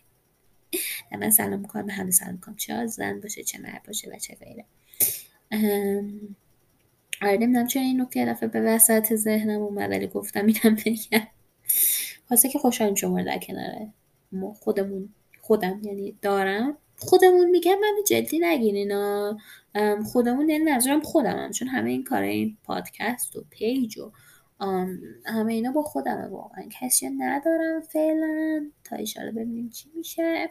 [1.18, 2.56] من سلام می‌کنم به همه سلام می‌کنم.
[2.56, 4.64] چه زن باشه چه مرد باشه و چه غیره.
[7.22, 11.26] آره نمی‌دونم چرا این نکته دفعه به وسط ذهنم اومد ولی گفتم اینم بگم.
[12.30, 13.72] واسه که خوشحالیم شما در کنار
[14.32, 15.08] ما خودمون
[15.40, 16.76] خودم یعنی دارم.
[17.02, 18.92] خودمون میگم من جدی نگیرین
[20.12, 24.12] خودمون یعنی منظورم خودمم چون همه این کار این پادکست و پیج و
[25.24, 26.64] همه اینا با خودمه واقعا.
[26.80, 28.66] کسی ندارم فعلا.
[28.84, 30.50] تا ایشالا ببینیم چی میشه.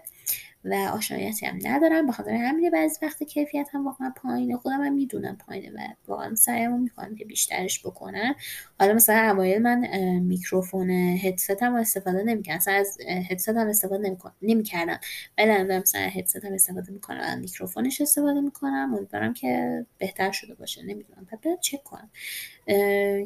[0.65, 2.05] و آشنایتی هم ندارم.
[2.05, 6.35] به خاطر همین بعضی وقت کیفیت هم واقعا پایینه خودم هم می‌دونم پایینه و واقعا
[6.35, 8.35] سعیمو می‌کنم که بیشترش بکنم.
[8.79, 9.87] حالا مثلا اوایل من
[10.19, 12.97] میکروفون هدست هم استفاده نمی‌کنم اصلا از
[13.29, 14.99] هدست هم استفاده نمی‌کردم.
[15.37, 18.93] ولی الان مثلا هدست هم استفاده می‌کنم و میکروفونش استفاده می‌کنم.
[18.93, 20.81] امیدوارم که بهتر شده باشه.
[20.81, 21.27] نمی‌دونم.
[21.31, 22.09] بعد چک کنم.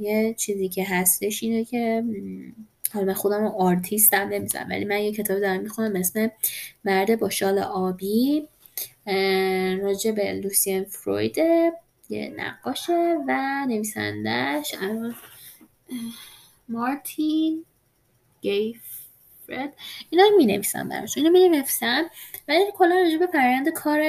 [0.02, 2.04] یه چیزی که هستش اینه که
[2.95, 6.31] حالا من خودم آرتیستم نمی‌زنم ولی من یه کتاب دارم می‌خونم اسم
[6.86, 8.47] مرد با شال آبی.
[9.81, 11.38] راجع به لوسین فروید
[12.10, 14.75] یه نقاشه و نویسندهش
[16.69, 17.65] مارتین
[18.41, 19.73] گیفرد.
[20.10, 22.03] اینا می نویسم براشون اینا می نویسم
[22.47, 24.01] ولی کلا راجع به پرند کار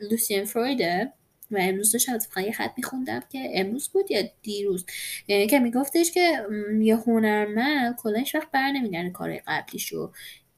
[0.00, 1.12] لوسین فرویده
[1.50, 4.86] و امروز داشتم اتفاقا یه خط میخوندم که امروز بود یا دیروز؟
[5.26, 6.46] که میگفتش که
[6.80, 10.12] یه هنرمند کلا هیچ وقت بر نمیگرده کارهای قبلیشو.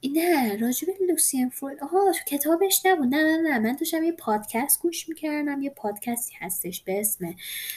[0.05, 3.09] نه راجب لوسین فروید آها تو کتابش نبود.
[3.09, 7.35] نه نه نه من داشتم یه پادکست گوش می‌کردم یه پادکستی هستش به اسم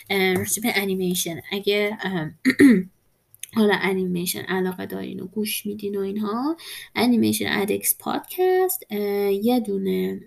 [0.10, 1.98] راجب انیمیشن اگه
[3.56, 6.58] حالا انیمیشن علاقه دارین و گوش میدین و اینها
[6.96, 8.92] انیمیشن ادکس پادکست
[9.32, 10.20] یه دونه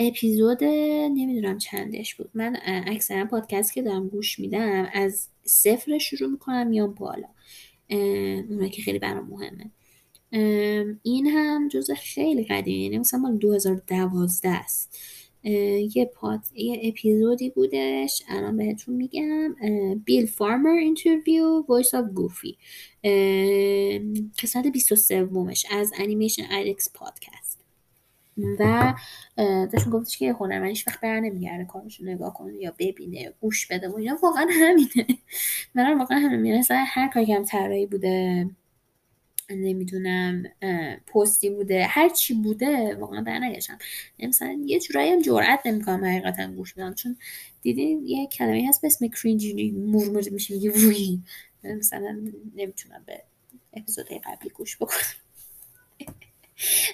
[0.00, 2.30] اپیزود نمی‌دونم چندش بود.
[2.34, 7.28] من اکثرا پادکست که دارم گوش میدم از صفر شروع می‌کنم میام بالا.
[8.48, 9.70] اونها که خیلی برام مهمه.
[11.02, 14.98] این هم جز خیلی قدیمی یعنی مثلا مال 2012 است.
[15.94, 19.56] یه پاد یه اپیزودی بودش الان بهتون میگم.
[20.04, 22.58] Bill Farmer interview voice of Goofy
[24.42, 25.28] قسمت 23
[25.70, 27.60] از Animation Addicts Podcast.
[28.58, 28.94] و
[29.72, 33.88] داشت گفتش که هنرمند هیچ وقت بر نمیگرده کارش نگاه کنه یا ببینه گوش بده
[33.88, 34.18] و اینا.
[34.22, 35.18] واقعا همینه.
[35.74, 38.50] من واقعا همین می‌رسه هر کاری که هم طراحی بوده
[39.50, 40.42] نمی‌دونم
[41.06, 43.78] پستی بوده هر چی بوده واقعا برنگشتم
[44.18, 46.94] مثلا یه جورایی هم جرئت نمی‌کنم حقیقتا گوش بدم.
[46.94, 47.16] چون
[47.62, 51.20] دیدین یه کلمه هست به اسم کرینجی مورمور میشه میگه وی.
[51.64, 52.20] مثلا
[52.56, 53.22] نمی‌تونم به
[53.74, 55.00] اپیزودهای قبلی گوش بکنم.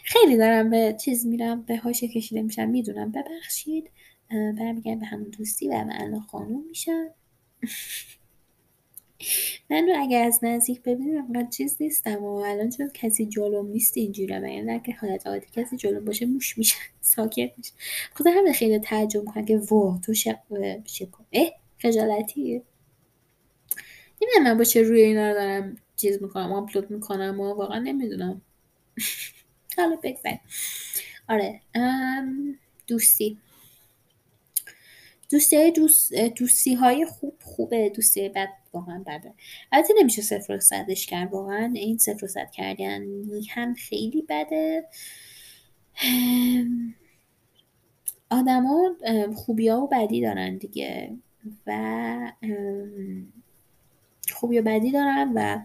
[0.04, 3.12] خیلی دارم به چیز میرم به هاشه کشیده میشم می‌دونم.
[3.12, 3.90] ببخشید
[4.30, 7.06] برمیگردم به همون دوستی و من خانوم میشم.
[9.70, 13.96] من رو اگر از نزدیک ببینیم من چیز نیستم و الان چون کسی جلوم نیست
[13.96, 17.72] اینجوره من یعنی که حالت عادی کسی جلوم باشه موش میشه ساکت میشه.
[18.14, 21.50] خدا همه خیلی تعجب می‌کنن که وا تو شق کن اه
[24.22, 28.42] نمی‌دونم من با چه روی اینا رو دارم چیز می‌کنم آپلود می‌کنم و واقعا نمی‌دونم.
[29.76, 30.40] حالا بگذاریم
[31.28, 31.60] آره
[32.86, 33.38] دوستی.
[35.30, 37.88] دوستی دوست دوستی های خوب خوبه.
[37.88, 39.34] دوستی بد واقعا بده.
[39.72, 41.72] البته نمیشه صفر و صدش کرد واقعا.
[41.74, 43.02] این صفر و صد کردن
[43.50, 44.84] هم خیلی بده.
[48.30, 48.96] آدما
[49.34, 51.16] خوبی ها و بدی دارن دیگه.
[51.66, 52.32] و
[54.32, 55.64] خوبی و بدی دارن و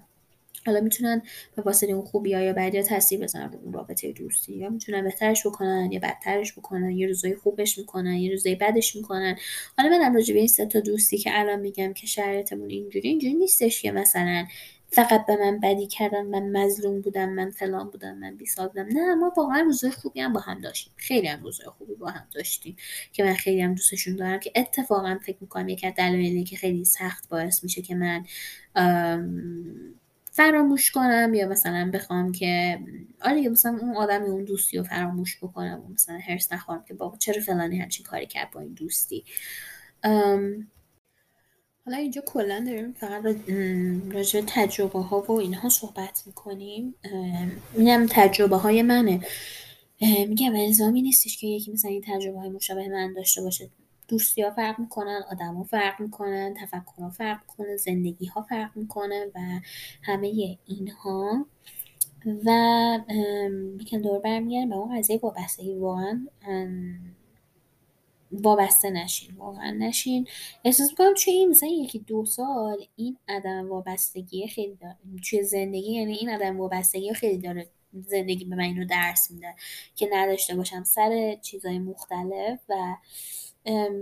[0.65, 1.21] حالا می‌تونن
[1.56, 4.54] به واسطه اون خوبی یا بدی تاثیر بزنن رو اون رابطه دوستی.
[4.54, 6.91] یا می‌تونن بهترش بکنن یا بدترش بکنن.
[6.91, 9.36] یه روزای خوبش می‌کنن یه روزای بدش می‌کنن.
[9.78, 13.34] حالا منم راجع به این سه تا دوستی که الان میگم که شرایطمون اینجوری اینجوری
[13.34, 14.45] نیستش که مثلا
[14.93, 18.86] فقط به من بدی کردن من مظلوم بودم من فلان بودم من بیسال بودم.
[18.86, 20.93] نه ما واقعا روزای خوبی هم با هم داشتیم.
[20.95, 22.76] خیلی هم روزای خوبی با هم داشتیم
[23.13, 26.86] که من خیلی هم دوستشون دارم که اتفاقا فکر می‌کنم یکی از دلایلی که خیلی
[26.86, 28.26] سخت باعث میشه که من
[30.34, 32.80] فراموش کنم یا مثلا بخوام که
[33.22, 37.17] آره مثلا اون آدمی اون دوستی رو فراموش بکنم و مثلا هرس نخورم که بابا
[37.17, 39.26] چرا فلانی همچین کاری کرد با این دوستی.
[41.86, 43.24] حالا اینجا کلا داریم فقط
[44.12, 46.96] راجع تجربه ها و اینها صحبت می‌کنیم.
[47.78, 49.22] اینم تجربه های منه
[50.02, 53.70] میگم الزامی نیستش که یکی مثلا این تجربه های مشابه من داشته باشه.
[54.12, 58.78] دوستی ها فرق می‌کنن آدم ها فرق می‌کنن تفکر ها فرق می‌کنه زندگی ها فرق
[58.78, 59.39] می‌کنه و
[60.04, 61.45] همه اینها.
[62.45, 62.52] و
[63.78, 65.76] میکن دور برمیگردم به اون قضیه وابستگی.
[65.76, 66.28] واقعا
[68.32, 70.28] وابسته نشین واقعا نشین.
[70.65, 74.97] احساس می‌کنم توی این مثلا یکی دو سال این عدم وابستگی خیلی داره
[75.30, 79.56] توی زندگی یعنی این عدم وابستگی خیلی داره زندگی به من اینو درس میده
[79.95, 82.95] که نداشته باشم سر چیزهای مختلف و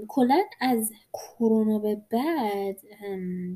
[0.07, 2.79] کلا از کرونا به بعد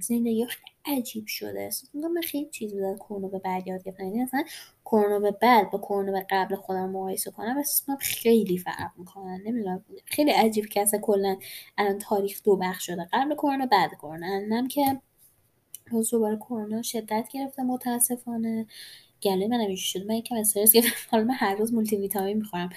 [0.02, 1.62] زندگی خیلی عجیب شده.
[1.62, 4.04] است من خیلی چیز بودم کرونا به بعد یاد گرفتم.
[4.04, 4.44] یعنی اصلا
[4.86, 9.86] کرونا به بعد با کرونا به قبل خودم مقایسه کنم احساس خیلی فرق می‌کنن نمی‌دونم
[10.06, 11.38] خیلی عجیب که اصلا کلا
[11.78, 13.08] الان تاریخ دو بخش شده.
[13.13, 14.28] قبل کرونا بعد کرونا.
[14.28, 15.02] الانم که
[15.88, 18.68] روز دوباره کرونا شدت گرفته متاسفانه.
[19.24, 20.04] گله منم اینجوری شده.
[20.06, 21.08] من یکم استرس گرفتم.
[21.12, 22.70] حالا من هر روز مولتی ویتامین می‌خورم.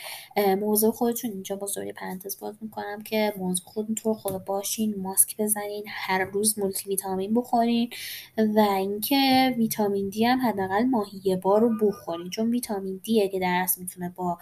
[0.61, 5.37] موضوع خودتون اینجا با زوری پرانتز باز می‌کنم که موضوع خودتون تو خود باشین ماسک
[5.39, 7.91] بزنین هر روز مولتی ویتامین بخورین
[8.39, 12.31] و اینکه ویتامین دی هم حداقل ماهی یه بار رو بخورین.
[12.31, 14.39] چون ویتامین دی که درس می‌تونه با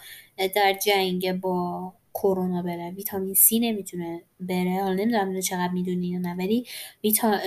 [0.56, 4.80] در جنگ با کرونا بره ویتامین سی نمی‌تونه بره.
[4.82, 6.66] حالا نمی‌دونم چقدر می‌دونین نه ولی
[7.04, 7.38] ویتا...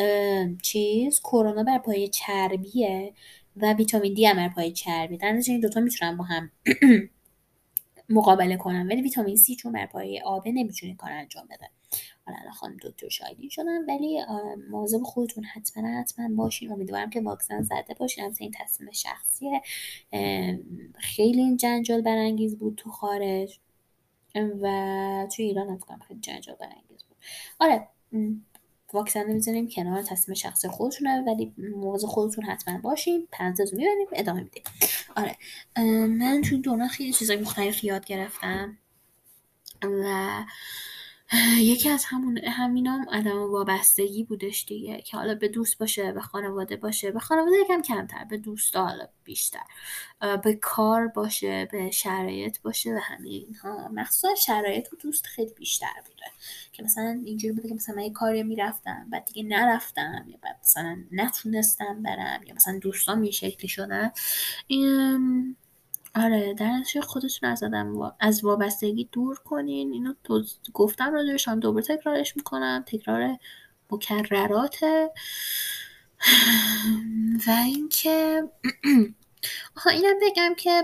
[0.64, 3.14] چیز کرونا بر پای چربیه.
[3.62, 6.52] و ویتامین دی هم پای چربی در این دوتا می‌تونن با هم
[8.10, 11.70] مقابله کنن ولی ویتامین سی چون بر پای آبه نمی‌تونه کار انجام بده.
[12.26, 14.20] حالا خانم دکتر شایدین شدن ولی
[14.70, 16.72] مواظب خودتون حتما حتما باشین.
[16.72, 18.26] امیدوارم که واکسن زده باشین.
[18.26, 19.62] از این تصمیم شخصیه.
[20.96, 23.60] خیلی جنجال برانگیز بود تو خارج.
[24.36, 27.18] و تو ایران هم خیلی جنجال برانگیز بود.
[27.60, 27.88] آره
[28.94, 33.28] واکسن می‌زنیم کنار تصمیم شخص خودتونه ولی مواظب خودتون حتما باشین.
[33.32, 34.64] پرانتز می‌بریم ادامه میدیم.
[35.16, 35.38] آره.
[36.08, 38.78] من تو دوران خیلی چیزای مختلف یاد گرفتم
[39.84, 40.44] و
[41.58, 46.76] یکی از همون همینام عدم وابستگی بودش دیگه که حالا به دوست باشه به خانواده
[46.76, 47.12] باشه.
[47.12, 49.64] به خانواده یکم کمتر به دوست حالا بیشتر.
[50.44, 53.88] به کار باشه به شرایط باشه و همه اینها.
[53.88, 56.26] مخصوصا شرایط و دوست خیلی بیشتر بوده.
[56.72, 60.60] که مثلا اینجوری بوده که مثلا من یه کاری می‌رفتم بعد دیگه نرفتم یا بعد
[60.64, 64.12] مثلا نتونستم برم یا مثلا دوستان این شکلی شدن.
[66.18, 71.86] آره در خودتون از آدم از وابستگی دور کنین اینو تو گفتم راجبش هم دوباره
[71.86, 73.38] تکرارش می‌کنم تکرار
[73.92, 75.10] مکرراته
[77.48, 78.44] و اینکه
[79.78, 80.84] آها اینم بگم که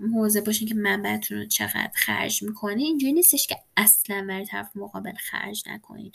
[0.00, 5.12] موضع باشین که منبعتون رو چقدر خرج می‌کنه اینجوری نیستش که اصلا برای طرف مقابل
[5.14, 6.12] خرج نکنین.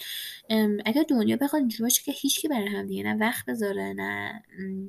[0.85, 4.43] اگر دنیا بخواد اینجوری باشه که هیچکی برای هم دیگه نه وقت بذاره نه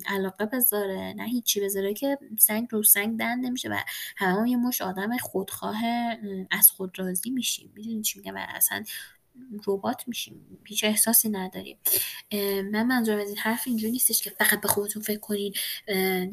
[0.06, 3.76] علاقه بذاره نه هیچی بذاره که سنگ رو سنگ دن نمیشه و
[4.16, 5.82] همه یه مش آدم خودخواه
[6.50, 7.72] از خود راضی میشیم.
[7.76, 8.84] می‌دونی چی میگم؟ و اصلا
[9.66, 10.58] ربات میشیم.
[10.64, 11.78] هیچ احساسی نداریم.
[12.72, 15.54] من منظورم از این حرف اینجوری نیستش که فقط به خودتون فکر کنین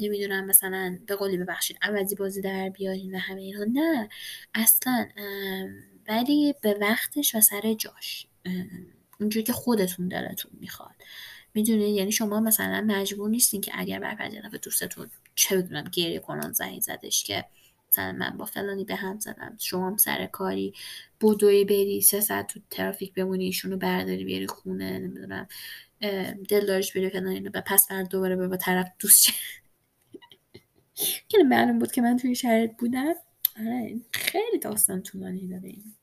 [0.00, 3.64] نمی‌دونم مثلا به قولی ببخشید عوضی بازی در بیارین و همه اینها.
[3.72, 4.08] نه.
[4.54, 5.08] اصلا
[6.08, 8.26] ولی به وقتش و سر جاش.
[9.20, 10.94] اونجوری که خودتون دلتون می‌خواد.
[11.54, 16.52] می‌دونید یعنی شما مثلا مجبور نیستین که اگر برفرض به دوستتون چه بدونم گریه کنان
[16.52, 17.44] زنگ زدش که
[17.92, 19.56] مثلا من با فلانی به هم زدم.
[19.58, 20.74] شما هم سر کاری
[21.20, 25.48] بودوی بری سه ساعت تو ترافیک بمونی ایشونو برداری بیاری خونه نمی‌دونم
[26.48, 29.32] دل دارش بری فلان اینو و پس بعد دوباره به طرف دوست شد.
[31.28, 33.14] که معلوم بود که من توی شرط بودم.
[33.60, 35.94] آره خیلی داستان طولانی داره این.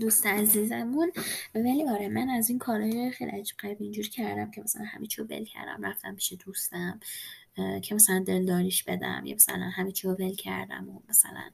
[0.00, 1.12] دوست عزیزمون.
[1.54, 5.44] ولی آره من از این کارهای خیلی عجیب اینجور کردم که مثلا همه چیو ول
[5.44, 7.00] کردم رفتم پیش دوستم.
[7.82, 11.50] که مثلا دلداریش بدم یا مثلا همه چیو ول کردم و مثلا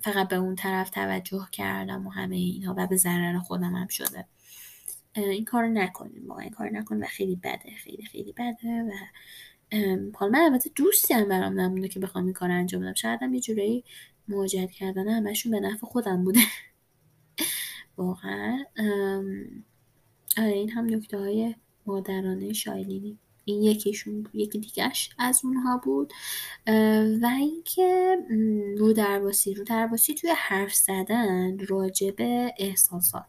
[0.00, 4.26] فقط به اون طرف توجه کردم و همه اینها و به ضرر خودم هم شده.
[5.14, 8.92] این کار نکنیم واقعا این کار نکنیم و خیلی بده خیلی خیلی بده و
[10.14, 12.94] حالا من البته دوستی هم برام نمونده که بخوام این کار انجام بدم.
[12.94, 13.84] شاید هم یه جورایی
[14.28, 16.40] مواجهت کردن همشون به نفع خودم بوده.
[17.96, 18.64] واقعا
[20.38, 21.54] آره این هم نکته های
[21.86, 23.18] مادرانه شایلینی.
[23.44, 26.12] این یکیشون یکی دیگهش از اونها بود.
[27.22, 28.16] و اینکه
[28.78, 32.14] رو درواسی رو درواسی توی حرف زدن راجب
[32.58, 33.26] احساسات.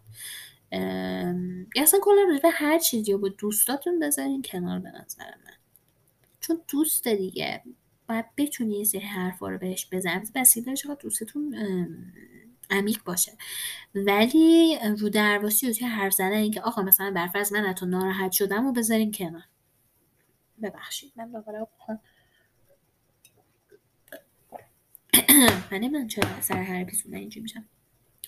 [1.75, 5.53] اصلا کلا راجب هر چیزی با دوستاتون بذارین کنار به نظر من.
[6.39, 7.63] چون دوست دیگه
[8.09, 10.21] باید بتونی یه سری حرفا رو بهش بزنی.
[10.35, 11.55] بسیار چقدر دوستتون
[12.69, 13.31] عمیق باشه.
[13.95, 18.65] ولی رو درواسی و توی حرف زدن اینکه آقا مثلا برفرض من تو ناراحت شدم
[18.65, 19.43] و بذارین کنار.
[20.61, 21.67] ببخشید من دوباره
[25.71, 27.65] من نمی‌دونم چرا سر هر اپیزود اینجوری میشم؟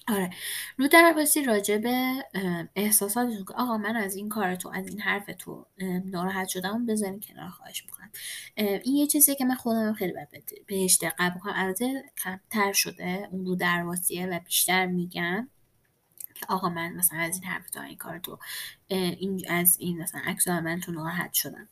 [0.07, 0.29] آره.
[0.77, 2.23] رو درواسی راجع به
[2.75, 5.65] احساساتتون که آقا من از این کار تو از این حرف تو
[6.05, 8.11] ناراحت شدم بذارین کنار خواهش می‌کنم.
[8.55, 10.13] این یه چیزیه که من خودم خیلی
[10.67, 11.53] بهش دقت می‌کنم.
[11.55, 15.49] البته کمتر شده اون رو درواسیه و بیشتر میگم.
[16.35, 18.37] که آقا من مثلا از این حرف تو این کار تو
[18.87, 20.43] این از این مثلا عکس
[20.83, 21.67] تو ناراحت شدم.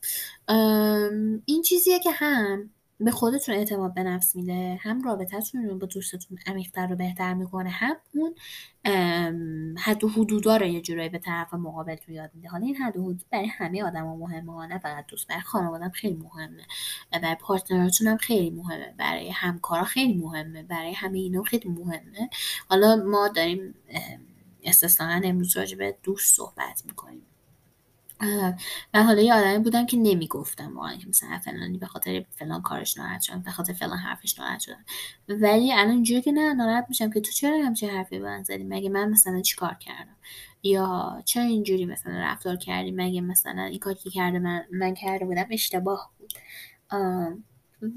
[1.45, 6.37] این چیزیه که هم به خودتون اعتماد به نفس میده هم رابطتون رو با دوستتون
[6.47, 8.35] عمیقتر رو بهتر می‌کنه هم اون
[9.77, 12.49] حد و حدودا رو یه جورایی به طرف مقابلتون یاد میده.
[12.49, 15.89] حالا این حد و حدود برای همه آدم ها مهمه نه فقط دوست برای خانوادم
[15.89, 16.63] خیلی مهمه
[17.11, 22.29] برای پارتنراتون هم خیلی مهمه برای همکارا خیلی مهمه برای همه اینا خیلی مهمه.
[22.69, 23.75] حالا ما داریم
[24.65, 27.25] استثنا امروز راجع به دوست صحبت می‌کنیم.
[28.93, 32.97] و حالا یه آدمی بودم که نمی‌گفتم واقعا که مثلا فلانی به خاطر فلان کارش
[32.97, 34.85] ناراحت شدم به خاطر فلان حرفش ناراحت شدم.
[35.29, 38.63] ولی الان اینجوری که نه ناراحت میشم که تو چرا همچین حرفی به من زدی؟
[38.63, 40.15] مگه من مثلا چیکار کردم؟
[40.63, 45.25] یا چرا اینجوری مثلا رفتار کردی؟ مگه مثلا این کاری که کرده من من کرده
[45.25, 46.33] بودم اشتباه بود؟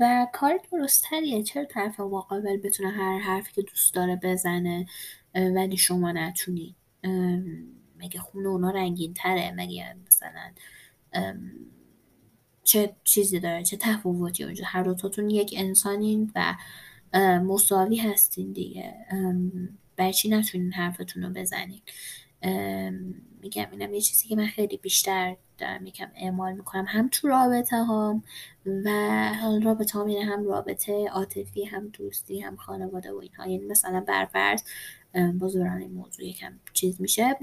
[0.00, 4.86] و کار درستریه چرا طرف مقابل بتونه هر حرفی که دوست داره بزنه؟
[5.36, 6.76] ولی شما نتونی.
[7.98, 10.52] مگه خون اونا رنگین تره؟ مگه مثلا
[12.64, 16.54] چه چیزی داره؟ چه تفاوتی اونجا؟ هر دوتاتون یک انسانین و
[17.38, 18.94] مساوی هستین دیگه.
[19.96, 21.80] برای چی نتونین حرفتون رو بزنین؟
[23.42, 26.84] میگم اینم یه چیزی که من خیلی بیشتر دارم یکم اعمال می‌کنم.
[26.88, 28.22] هم تو رابطه هم
[28.66, 33.46] و رابطه هم یعنی هم رابطه عاطفی هم دوستی هم خانواده و اینها.
[33.46, 34.62] یعنی مثلا برفرض
[35.38, 37.36] باز این موضوع یکم چیز میشه.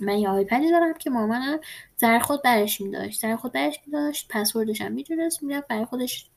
[0.00, 1.60] من یه آیپدی دارم که مامانم
[1.96, 6.30] سر خود برش داشت سر خود برش داشت پسوردش هم می‌دونست می‌رفت برای خودش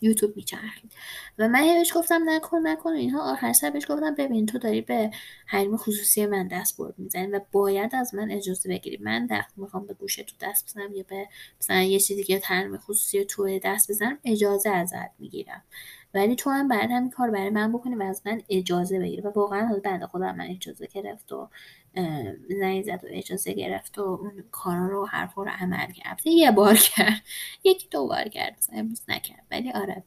[0.00, 0.92] یوتیوب میچرخید.
[1.38, 3.32] و من بهش گفتم نکن نکن اینها.
[3.32, 5.10] آخر سر بهش گفتم ببین تو داری به
[5.46, 8.96] حریم خصوصی من دست برد می‌زنی و باید از من اجازه بگیری.
[8.96, 11.28] من دست می‌خوام به گوشه تو دست بزنم یا به
[11.60, 15.62] مثلا یه چیزی که حریم خصوصی تو دست بزنم اجازه ازت می‌گیرم.
[16.14, 19.22] ولی تو هم بعد همین کار برای من بکنی و از من اجازه بگیری.
[19.22, 21.48] و واقعا حالا بنده خودم من اجازه گرفت و
[22.60, 26.26] زنگ زد و اجازه گرفت و اون کارا رو حرفا رو عمل کرد.
[26.26, 27.22] یه بار کرد.
[27.64, 28.64] یکی دو بار کرد.
[28.72, 29.46] امروز نکرد.
[29.50, 30.04] ولی آره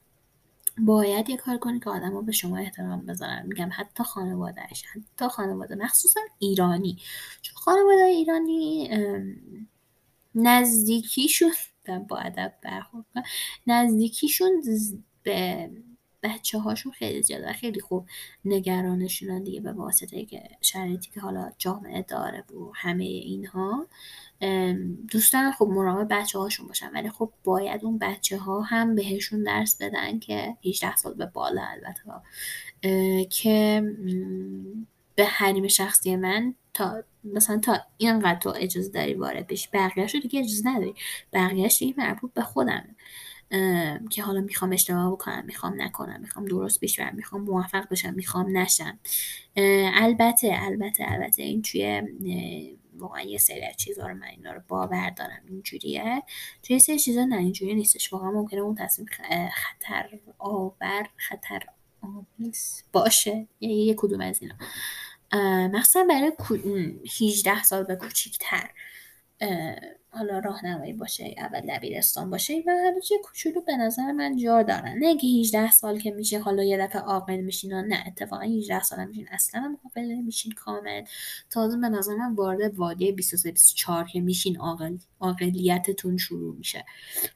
[0.77, 3.45] باید یه کار کنی که آدما به شما احترام بذارن.
[3.47, 5.75] میگم حتی خانوادهش حتی خانواده.
[5.75, 6.97] مخصوصا ایرانی.
[7.41, 8.89] چون خانواده ایرانی
[10.35, 11.51] نزدیکیشون
[12.07, 13.05] با ادب برخورد
[13.67, 14.63] نزدیکیشون
[15.23, 15.69] به
[16.23, 18.05] بچه هاشون خیلی زیاد و خیلی خوب
[18.45, 23.87] نگرانشونن دیگه به واسطه که شرایطی که حالا جامعه داره و همه اینها.
[25.11, 29.81] دوستان خب مراقب بچه هاشون باشن ولی خب باید اون بچه ها هم بهشون درس
[29.81, 32.01] بدن که 18 سال به بالا البته.
[33.29, 33.83] که
[35.15, 40.21] به حریم شخصی من تا مثلا تا اینقدر تو اجازه داری وارد بشی بقیهش رو
[40.21, 40.93] دیگه اجازه نداری.
[41.33, 42.95] بقیهش دیگه مربوط به خودمه.
[44.09, 48.99] که حالا می‌خوام اشتباه بکنم می‌خوام نکنم می‌خوام درست بشم می‌خوام موفق بشم می‌خوام نشم.
[49.95, 52.01] البته البته البته این توی
[52.97, 56.23] واقعا یه سری از چیزها رو من اینا رو باور دارم اینجوریه.
[56.63, 58.13] توی سری چیزا نه اینجوری نیستش.
[58.13, 59.07] واقعا ممکنه اون تصمیم
[59.53, 61.63] خطر آور خطر
[62.01, 63.47] آمیز باشه.
[63.59, 64.55] یه, یه کدوم از اینا.
[65.67, 66.31] مخصوصا برای
[67.21, 68.69] 18 سال به کوچیکتر.
[70.11, 74.97] حالا راهنمایی باشه اول دبیرستان باشه و هنوز یه کوچولو به نظر من جا دارن.
[74.97, 79.05] نه که 18 سال که میشه حالا یه دفعه عاقل میشین نه اتفاقا 18 سال
[79.05, 81.03] میشین اصلا عاقل نمیشین کامل.
[81.49, 86.85] تازه به نظر من وارد وادی 23 24 که میشین عاقل عاقلیتتون شروع میشه.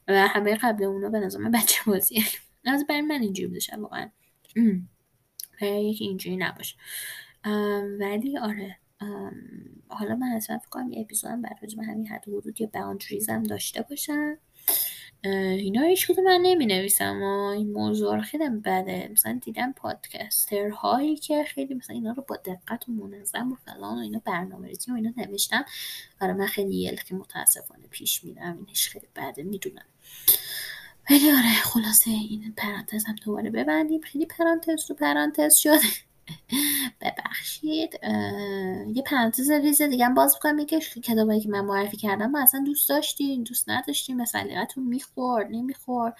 [0.07, 2.23] و همه قبل اونا به نظر من بچه بازیه.
[2.65, 4.09] از برای من اینجوری بودش واقعا.
[5.61, 6.75] برای یکی اینجوری نباشه.
[7.99, 8.77] ولی آره.
[9.89, 13.81] حالا من اصلا فکر کنم یه اپیزودم برای به همین حد حدود یا باوندریزم داشته
[13.81, 14.37] باشم.
[15.23, 19.09] اینا هیچ کدوم من نمی نویسم و این موضوع رو خیلی بده.
[19.11, 23.97] مثلا دیدم پادکستر هایی که خیلی مثلا اینا رو با دقت و منظم و فلان
[23.97, 25.63] و اینا برنامه ریزی و اینا نوشتن
[26.21, 28.57] برای من خیلی یه متاسفانه پیش میرم.
[28.57, 29.85] اینش خیلی بده می‌دونم.
[31.09, 34.01] ولی آره خلاصه این پرانتزم دوباره ببندیم.
[34.01, 35.79] خیلی پرانتز تو پرانتز شده.
[37.01, 37.99] ببخشید
[38.95, 42.63] یه پرانتز ریز دیگه هم باز بکنم که کتابایی که من معرفی کردم ما اصلا
[42.65, 46.17] دوست داشتین دوست نداشتین مثلا می‌خورد نمی‌خورد.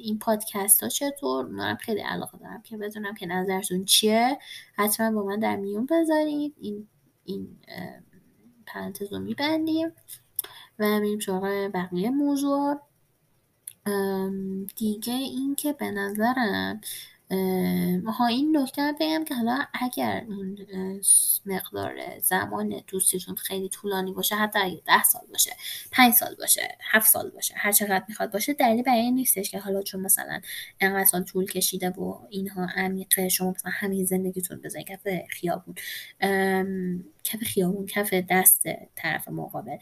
[0.00, 4.38] این پادکست ها چطور؟ منم خیلی علاقه دارم که بدونم که نظرتون چیه.
[4.74, 6.54] حتما با من در میون بذارید.
[6.60, 6.88] این
[7.24, 7.56] این
[8.66, 9.92] پرانتز رو میبندیم
[10.78, 12.80] و میریم سراغ بقیه موضوع.
[14.76, 16.80] دیگه این که به نظرم
[18.18, 20.58] ها این نکته بگم که حالا اگر اون
[21.46, 25.56] مقدار زمان دوستیتون خیلی طولانی باشه حتی اگه ده سال باشه
[25.92, 29.58] پنج سال باشه هفت سال باشه هر چقدر می‌خواد باشه دلیلی برای این نیستش که
[29.58, 30.40] حالا چون مثلا
[30.80, 35.74] انقدر سال طول کشیده و اینها عمیقه شما مثلا همین زندگیتون بزنید کف خیابون.
[37.26, 38.64] کف خیابون کف دست
[38.96, 39.76] طرف مقابل.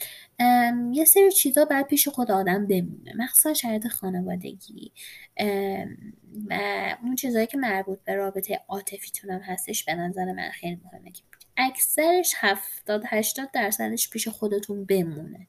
[0.93, 3.13] یه سری چیزا بعد پیش خود آدم بمونه.
[3.17, 4.93] مخصوصا شرایط خانوادگی.
[6.51, 6.55] و
[7.03, 11.23] اون چیزهایی که مربوط به رابطه عاطفیتون هم هستش به نظر من خیلی مهمه که
[11.57, 15.49] اکثرش هفتاد هشتاد درصدش پیش خودتون بمونه.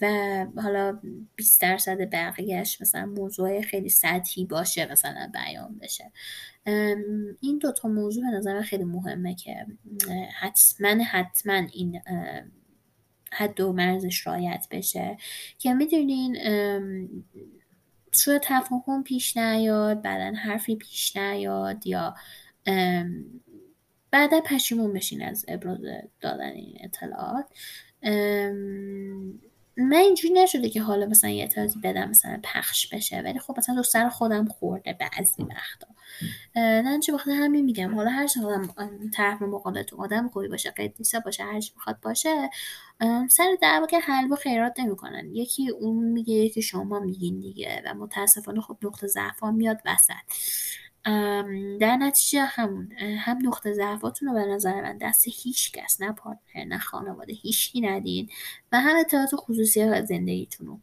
[0.00, 1.00] و حالا
[1.36, 6.12] 20 درصد بقیهش مثلا موضوع خیلی سطحی باشه مثلا بیان بشه.
[7.40, 9.66] این دوتا موضوع به نظر خیلی مهمه که
[10.40, 12.00] حتما حتما این
[13.32, 15.16] حد و مرزش رایت بشه.
[15.58, 16.36] که می‌دونین
[18.12, 22.14] سوء تفاهم پیش نیاد بعدا حرفی پیش نیاد یا
[24.10, 25.80] بعدا پشیمون بشین از ابراز
[26.20, 27.46] دادن این اطلاعات.
[29.78, 33.74] من اینجوری نشده که حالا مثلا یه اطلاعاتی بدم مثلا پخش بشه ولی خب مثلا
[33.74, 35.86] دو سر خودم خورده بعضی وقتا.
[36.56, 37.94] نه چه بخاطر همین میگم.
[37.94, 38.40] حالا هر چه
[39.14, 42.50] طرف مقابل تو آدم خوبی باشه قدیسه باشه هر چی می‌خواد باشه
[43.30, 45.34] سر دعوا که حل و خیرات نمی‌کنن.
[45.34, 50.12] یکی اون میگه یکی شما میگین دیگه و متاسفانه خب نقطه ضعف میاد وسط.
[51.80, 56.64] در نتیجه همون هم نقطه ضعفاتون رو به نظر من دست هیچ کس نه پارتنر
[56.64, 58.30] نه خانواده هیچکی ندین
[58.72, 60.80] و هم اطلاعات خصوصی زندگیتون رو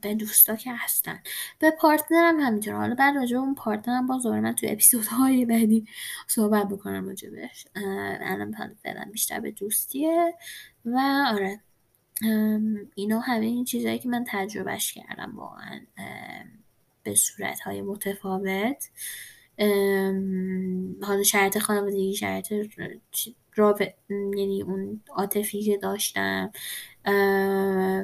[0.00, 1.22] به دوستا که هستن.
[1.58, 2.74] به پارتنر هم همینطور.
[2.74, 5.86] حالا بعد راجع اون پارتنر هم باز من تو اپیزودهای بعدی
[6.26, 7.66] صحبت بکنم راجبش
[8.20, 10.34] الان فعلا بیشتر به دوستیه
[10.84, 11.60] و آره.
[12.94, 15.80] اینا همه این چیزهایی که من تجربهش کردم واقعا.
[17.04, 17.14] به
[17.64, 18.90] های متفاوت.
[21.02, 22.52] حالا شرط خانوادگی شرط
[24.08, 26.52] یعنی اون عاطفی که داشتم.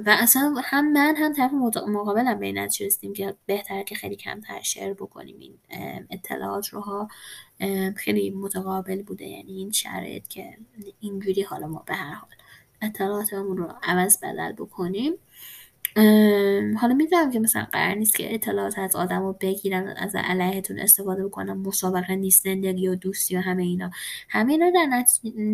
[0.06, 1.52] و اصلا هم من هم طرف
[1.88, 5.58] مقابلم به این رسیدیم که بهتره که خیلی کمتر شعر بکنیم این
[6.10, 7.08] اطلاعات رو ها
[7.96, 9.24] خیلی متقابل بوده.
[9.24, 10.58] یعنی این شرایط که
[11.00, 12.30] اینجوری حالا ما به هر حال
[12.82, 15.12] اطلاعاتمون رو عوض بدل بکنیم.
[16.80, 21.26] حالا می‌دونم که مثلا قرار نیست که اطلاعات از آدم رو بگیرن از علیهتون استفاده
[21.26, 23.90] بکنن مسابقه نیست زندگی و دوستی و همه اینا.
[24.28, 25.04] همه اینا در,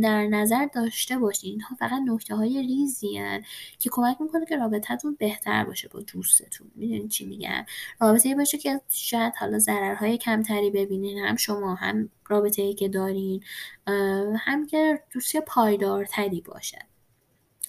[0.02, 1.50] در نظر داشته باشین.
[1.50, 3.42] اینها فقط نکته های ریزی هن
[3.78, 6.70] که کمک می‌کنه که رابطتون بهتر باشه با دوستتون.
[6.74, 7.64] می‌دونین چی میگم؟
[8.00, 13.42] رابطه باشه که شاید حالا ضررهای کمتری ببینین هم شما هم رابطه ای که دارین
[14.38, 16.78] هم که دوستی پایدارتری باشه.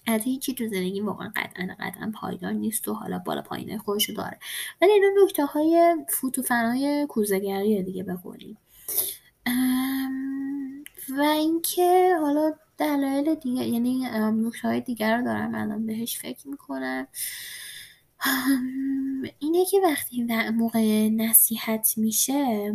[0.08, 4.40] از هیچی تو زندگی واقعا قطعا قطعا پایدار نیست و حالا بالا پایینه خودشو داره.
[4.82, 8.58] ولی اینا نکته های فوت و فنای کوزگری دیگه به قولی
[11.10, 17.08] و اینکه حالا دلایل دیگه یعنی نکته های دیگر رو دارم الان بهش فکر می‌کنم.
[19.40, 22.74] اینه که وقتی موقع نصیحت میشه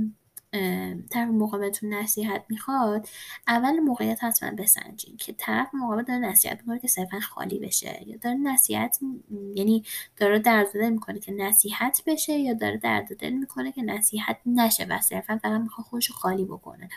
[1.11, 3.09] طرف مقابلتون نصیحت می‌خواد
[3.49, 8.17] اول موقعیت حتما بسنجین که طرف مقابل داره نصیحت می‌کنه که صرفا خالی بشه یا
[8.17, 8.99] داره نصیحت
[9.55, 9.85] یعنی
[10.17, 14.85] داره درد دل می‌کنه که نصیحت بشه یا داره درد دل می‌کنه که نصیحت نشه
[14.85, 16.89] و صرفا فقط می‌خواد خودش خالی بکنه.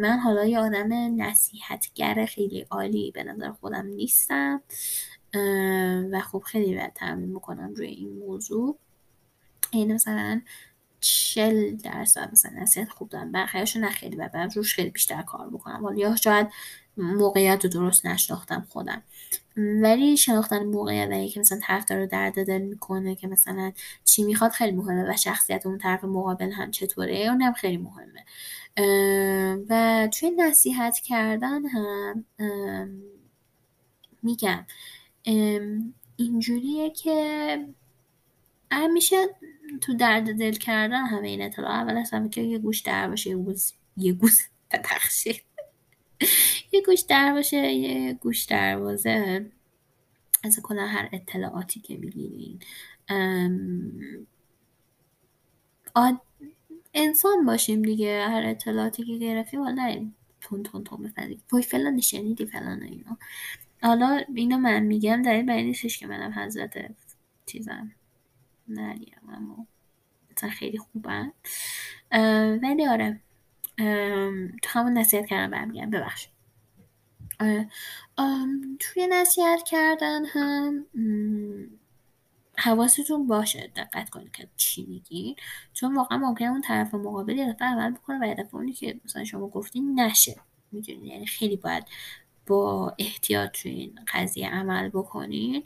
[0.00, 4.62] من حالا یه آدم نصیحتگر خیلی عالی به نظر خودم نیستم
[6.12, 8.78] و خب خیلی باید تمرین می‌کنم روی این موضوع.
[9.70, 10.40] این مثلا
[11.00, 13.32] چل درصد مثلا نصیحت خوب دارم.
[13.32, 15.84] برخیاشو نه خیلی و روش خیلی بیشتر کار بکنم.
[15.84, 16.48] ولی یا شاید
[16.96, 19.02] موقعیت رو درست نشناختم خودم.
[19.56, 23.72] ولی شناختن موقعیت و که مثلا طرف داره درد دل می‌کنه که مثلا
[24.04, 28.24] چی می‌خواد خیلی مهمه و شخصیت اون طرف مقابل هم چطوره اون خیلی مهمه.
[29.68, 32.24] و توی نصیحت کردن هم
[34.22, 34.66] میگم
[36.16, 37.58] اینجوریه که
[38.70, 39.16] همیشه
[39.80, 41.70] تو درد دل کردن همه این اطلاع.
[41.70, 44.48] اول از همه که یه گوش در باشه یه گوش یه گوش
[46.72, 49.46] یه گوش در باشه یه گوش دروازه.
[50.44, 52.60] از کلا هر اطلاعاتی که می‌گیرین.
[56.94, 58.26] انسان باشیم دیگه.
[58.28, 60.10] هر اطلاعاتی که گرفتیم حالا
[60.40, 63.18] تون تون تون بفرید وای فلان شنیدی فلان اینا.
[63.82, 66.90] حالا اینو من میگم دلیل بر نیستش که منم حضرت
[67.46, 67.92] چیزم.
[68.70, 69.66] نریم اما
[70.50, 71.32] خیلی خوبن
[72.62, 73.20] ولی آره.
[74.62, 76.28] تو همون نصیحت کردن برمیگم ببخش
[78.80, 80.86] توی نصیحت کردن هم
[82.58, 83.72] حواستون باشه.
[83.76, 85.36] دقت کنید که چی میگین.
[85.72, 89.00] چون واقعا ممکنه اون طرف مقابل یه دفعه عمل بکنه و یه دفعه اونی که
[89.04, 90.40] مثلا شما گفتین نشه.
[90.72, 91.84] می‌دونید یعنی خیلی باید
[92.46, 95.64] با احتیاط توی این قضیه عمل بکنین.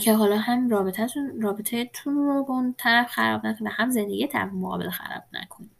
[0.00, 4.26] که حالا هم رابطهتون رابطه تون رو با اون طرف خراب نکنید و هم زندگی
[4.26, 5.70] طرف مقابل خراب نکنید.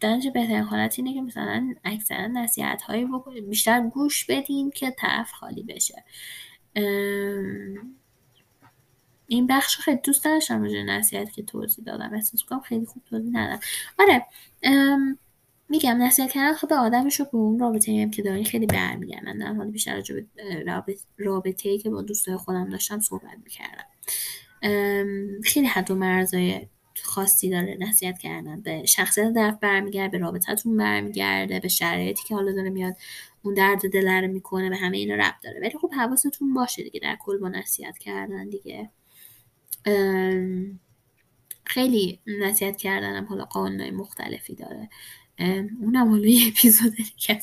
[0.00, 3.48] درنچه بهترین حالت اینه که مثلا اکثرا نصیحت هایی بکنید.
[3.48, 6.04] بیشتر گوش بدین که طرف خالی بشه.
[9.26, 12.14] این بخش خیلی دوست داشتم راجع نصیحت که توضیح دادم.
[12.14, 13.60] احساس کنم خیلی خوب توضیح ندادم.
[13.98, 14.26] آره
[15.72, 19.38] میگم نصیحت کردن خب آدمش رو به اون رابطه هم که دارین خیلی برمیگردن.
[19.38, 20.20] در حال بیشتر راجع
[21.18, 23.84] رابطه ای که با دوستای خودم داشتم صحبت می‌کردم.
[25.44, 26.68] خیلی حد و مرزای
[27.02, 28.60] خاصی داره نصیحت کردن.
[28.60, 32.96] به شخصیت طرف برمیگرده به رابطتون برمیگرده به شرایطی که حالا داره میاد
[33.42, 35.60] اون درد دل رو می‌کنه به همه اینا رب داره.
[35.60, 38.90] ولی خب حواستون باشه دیگه در کل با نصیحت کردن دیگه.
[41.64, 44.88] خیلی نصیحت کردنم حالا قانونهای مختلفی داره.
[45.38, 47.42] اونم حالا یه اپیزود دیگه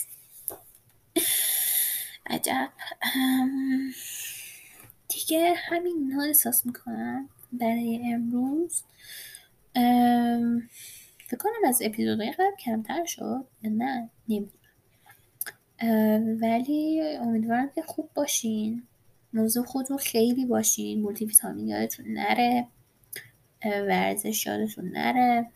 [2.25, 2.69] عجب.
[5.07, 8.83] دیگه همین ها احساس می‌کنم برای امروز.
[11.27, 14.59] فکر کنم از اپیزودهای قبل کمتر شد نه؟ نمی‌دونم.
[16.41, 18.83] ولی امیدوارم که خوب باشین.
[19.33, 21.01] موضوع خودتون خیلی باشین.
[21.01, 22.67] مولتی ویتامین یادتون نره.
[23.65, 25.51] ورزش یادتون نره.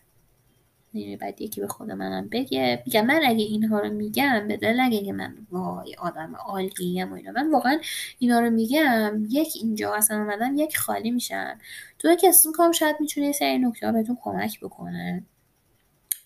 [1.20, 2.82] بعد یکی به خود منم بگه.
[2.86, 7.14] میگم من اگه اینها رو میگم به دل نگه که من وای آدم عالیه و
[7.14, 7.32] اینا.
[7.32, 7.78] من واقعا
[8.18, 11.58] اینا رو میگم یک اینجا اصلا اومدم یک خالی میشم
[11.98, 15.24] تو که اسم می‌کنم شاید می‌تونه سری نکته بهتون کمک بکنه.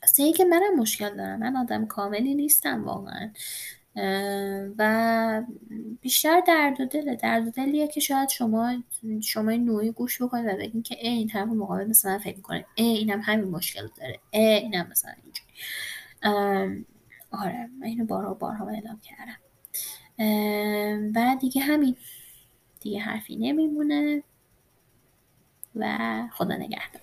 [0.04, 1.38] سه که منم مشکل دارم.
[1.38, 3.30] من آدم کاملی نیستم واقعا.
[4.78, 5.42] و
[6.00, 7.16] بیشتر درد و دله.
[7.16, 8.82] درد و دلیه که شاید شما
[9.22, 12.84] شما نوعی گوش بکنید و بگین که ای این طرف مقابل مثلا فکر کنه ای
[12.84, 14.20] اینم همین مشکل داره.
[14.30, 15.48] ای اینم مثلا اینجوری.
[17.32, 19.38] آره من اینو بارها بارها اعلام کردم.
[21.12, 21.96] بعد دیگه همین.
[22.80, 24.22] دیگه حرفی نمیمونه.
[25.74, 25.98] و
[26.32, 27.02] خدا نگهدار.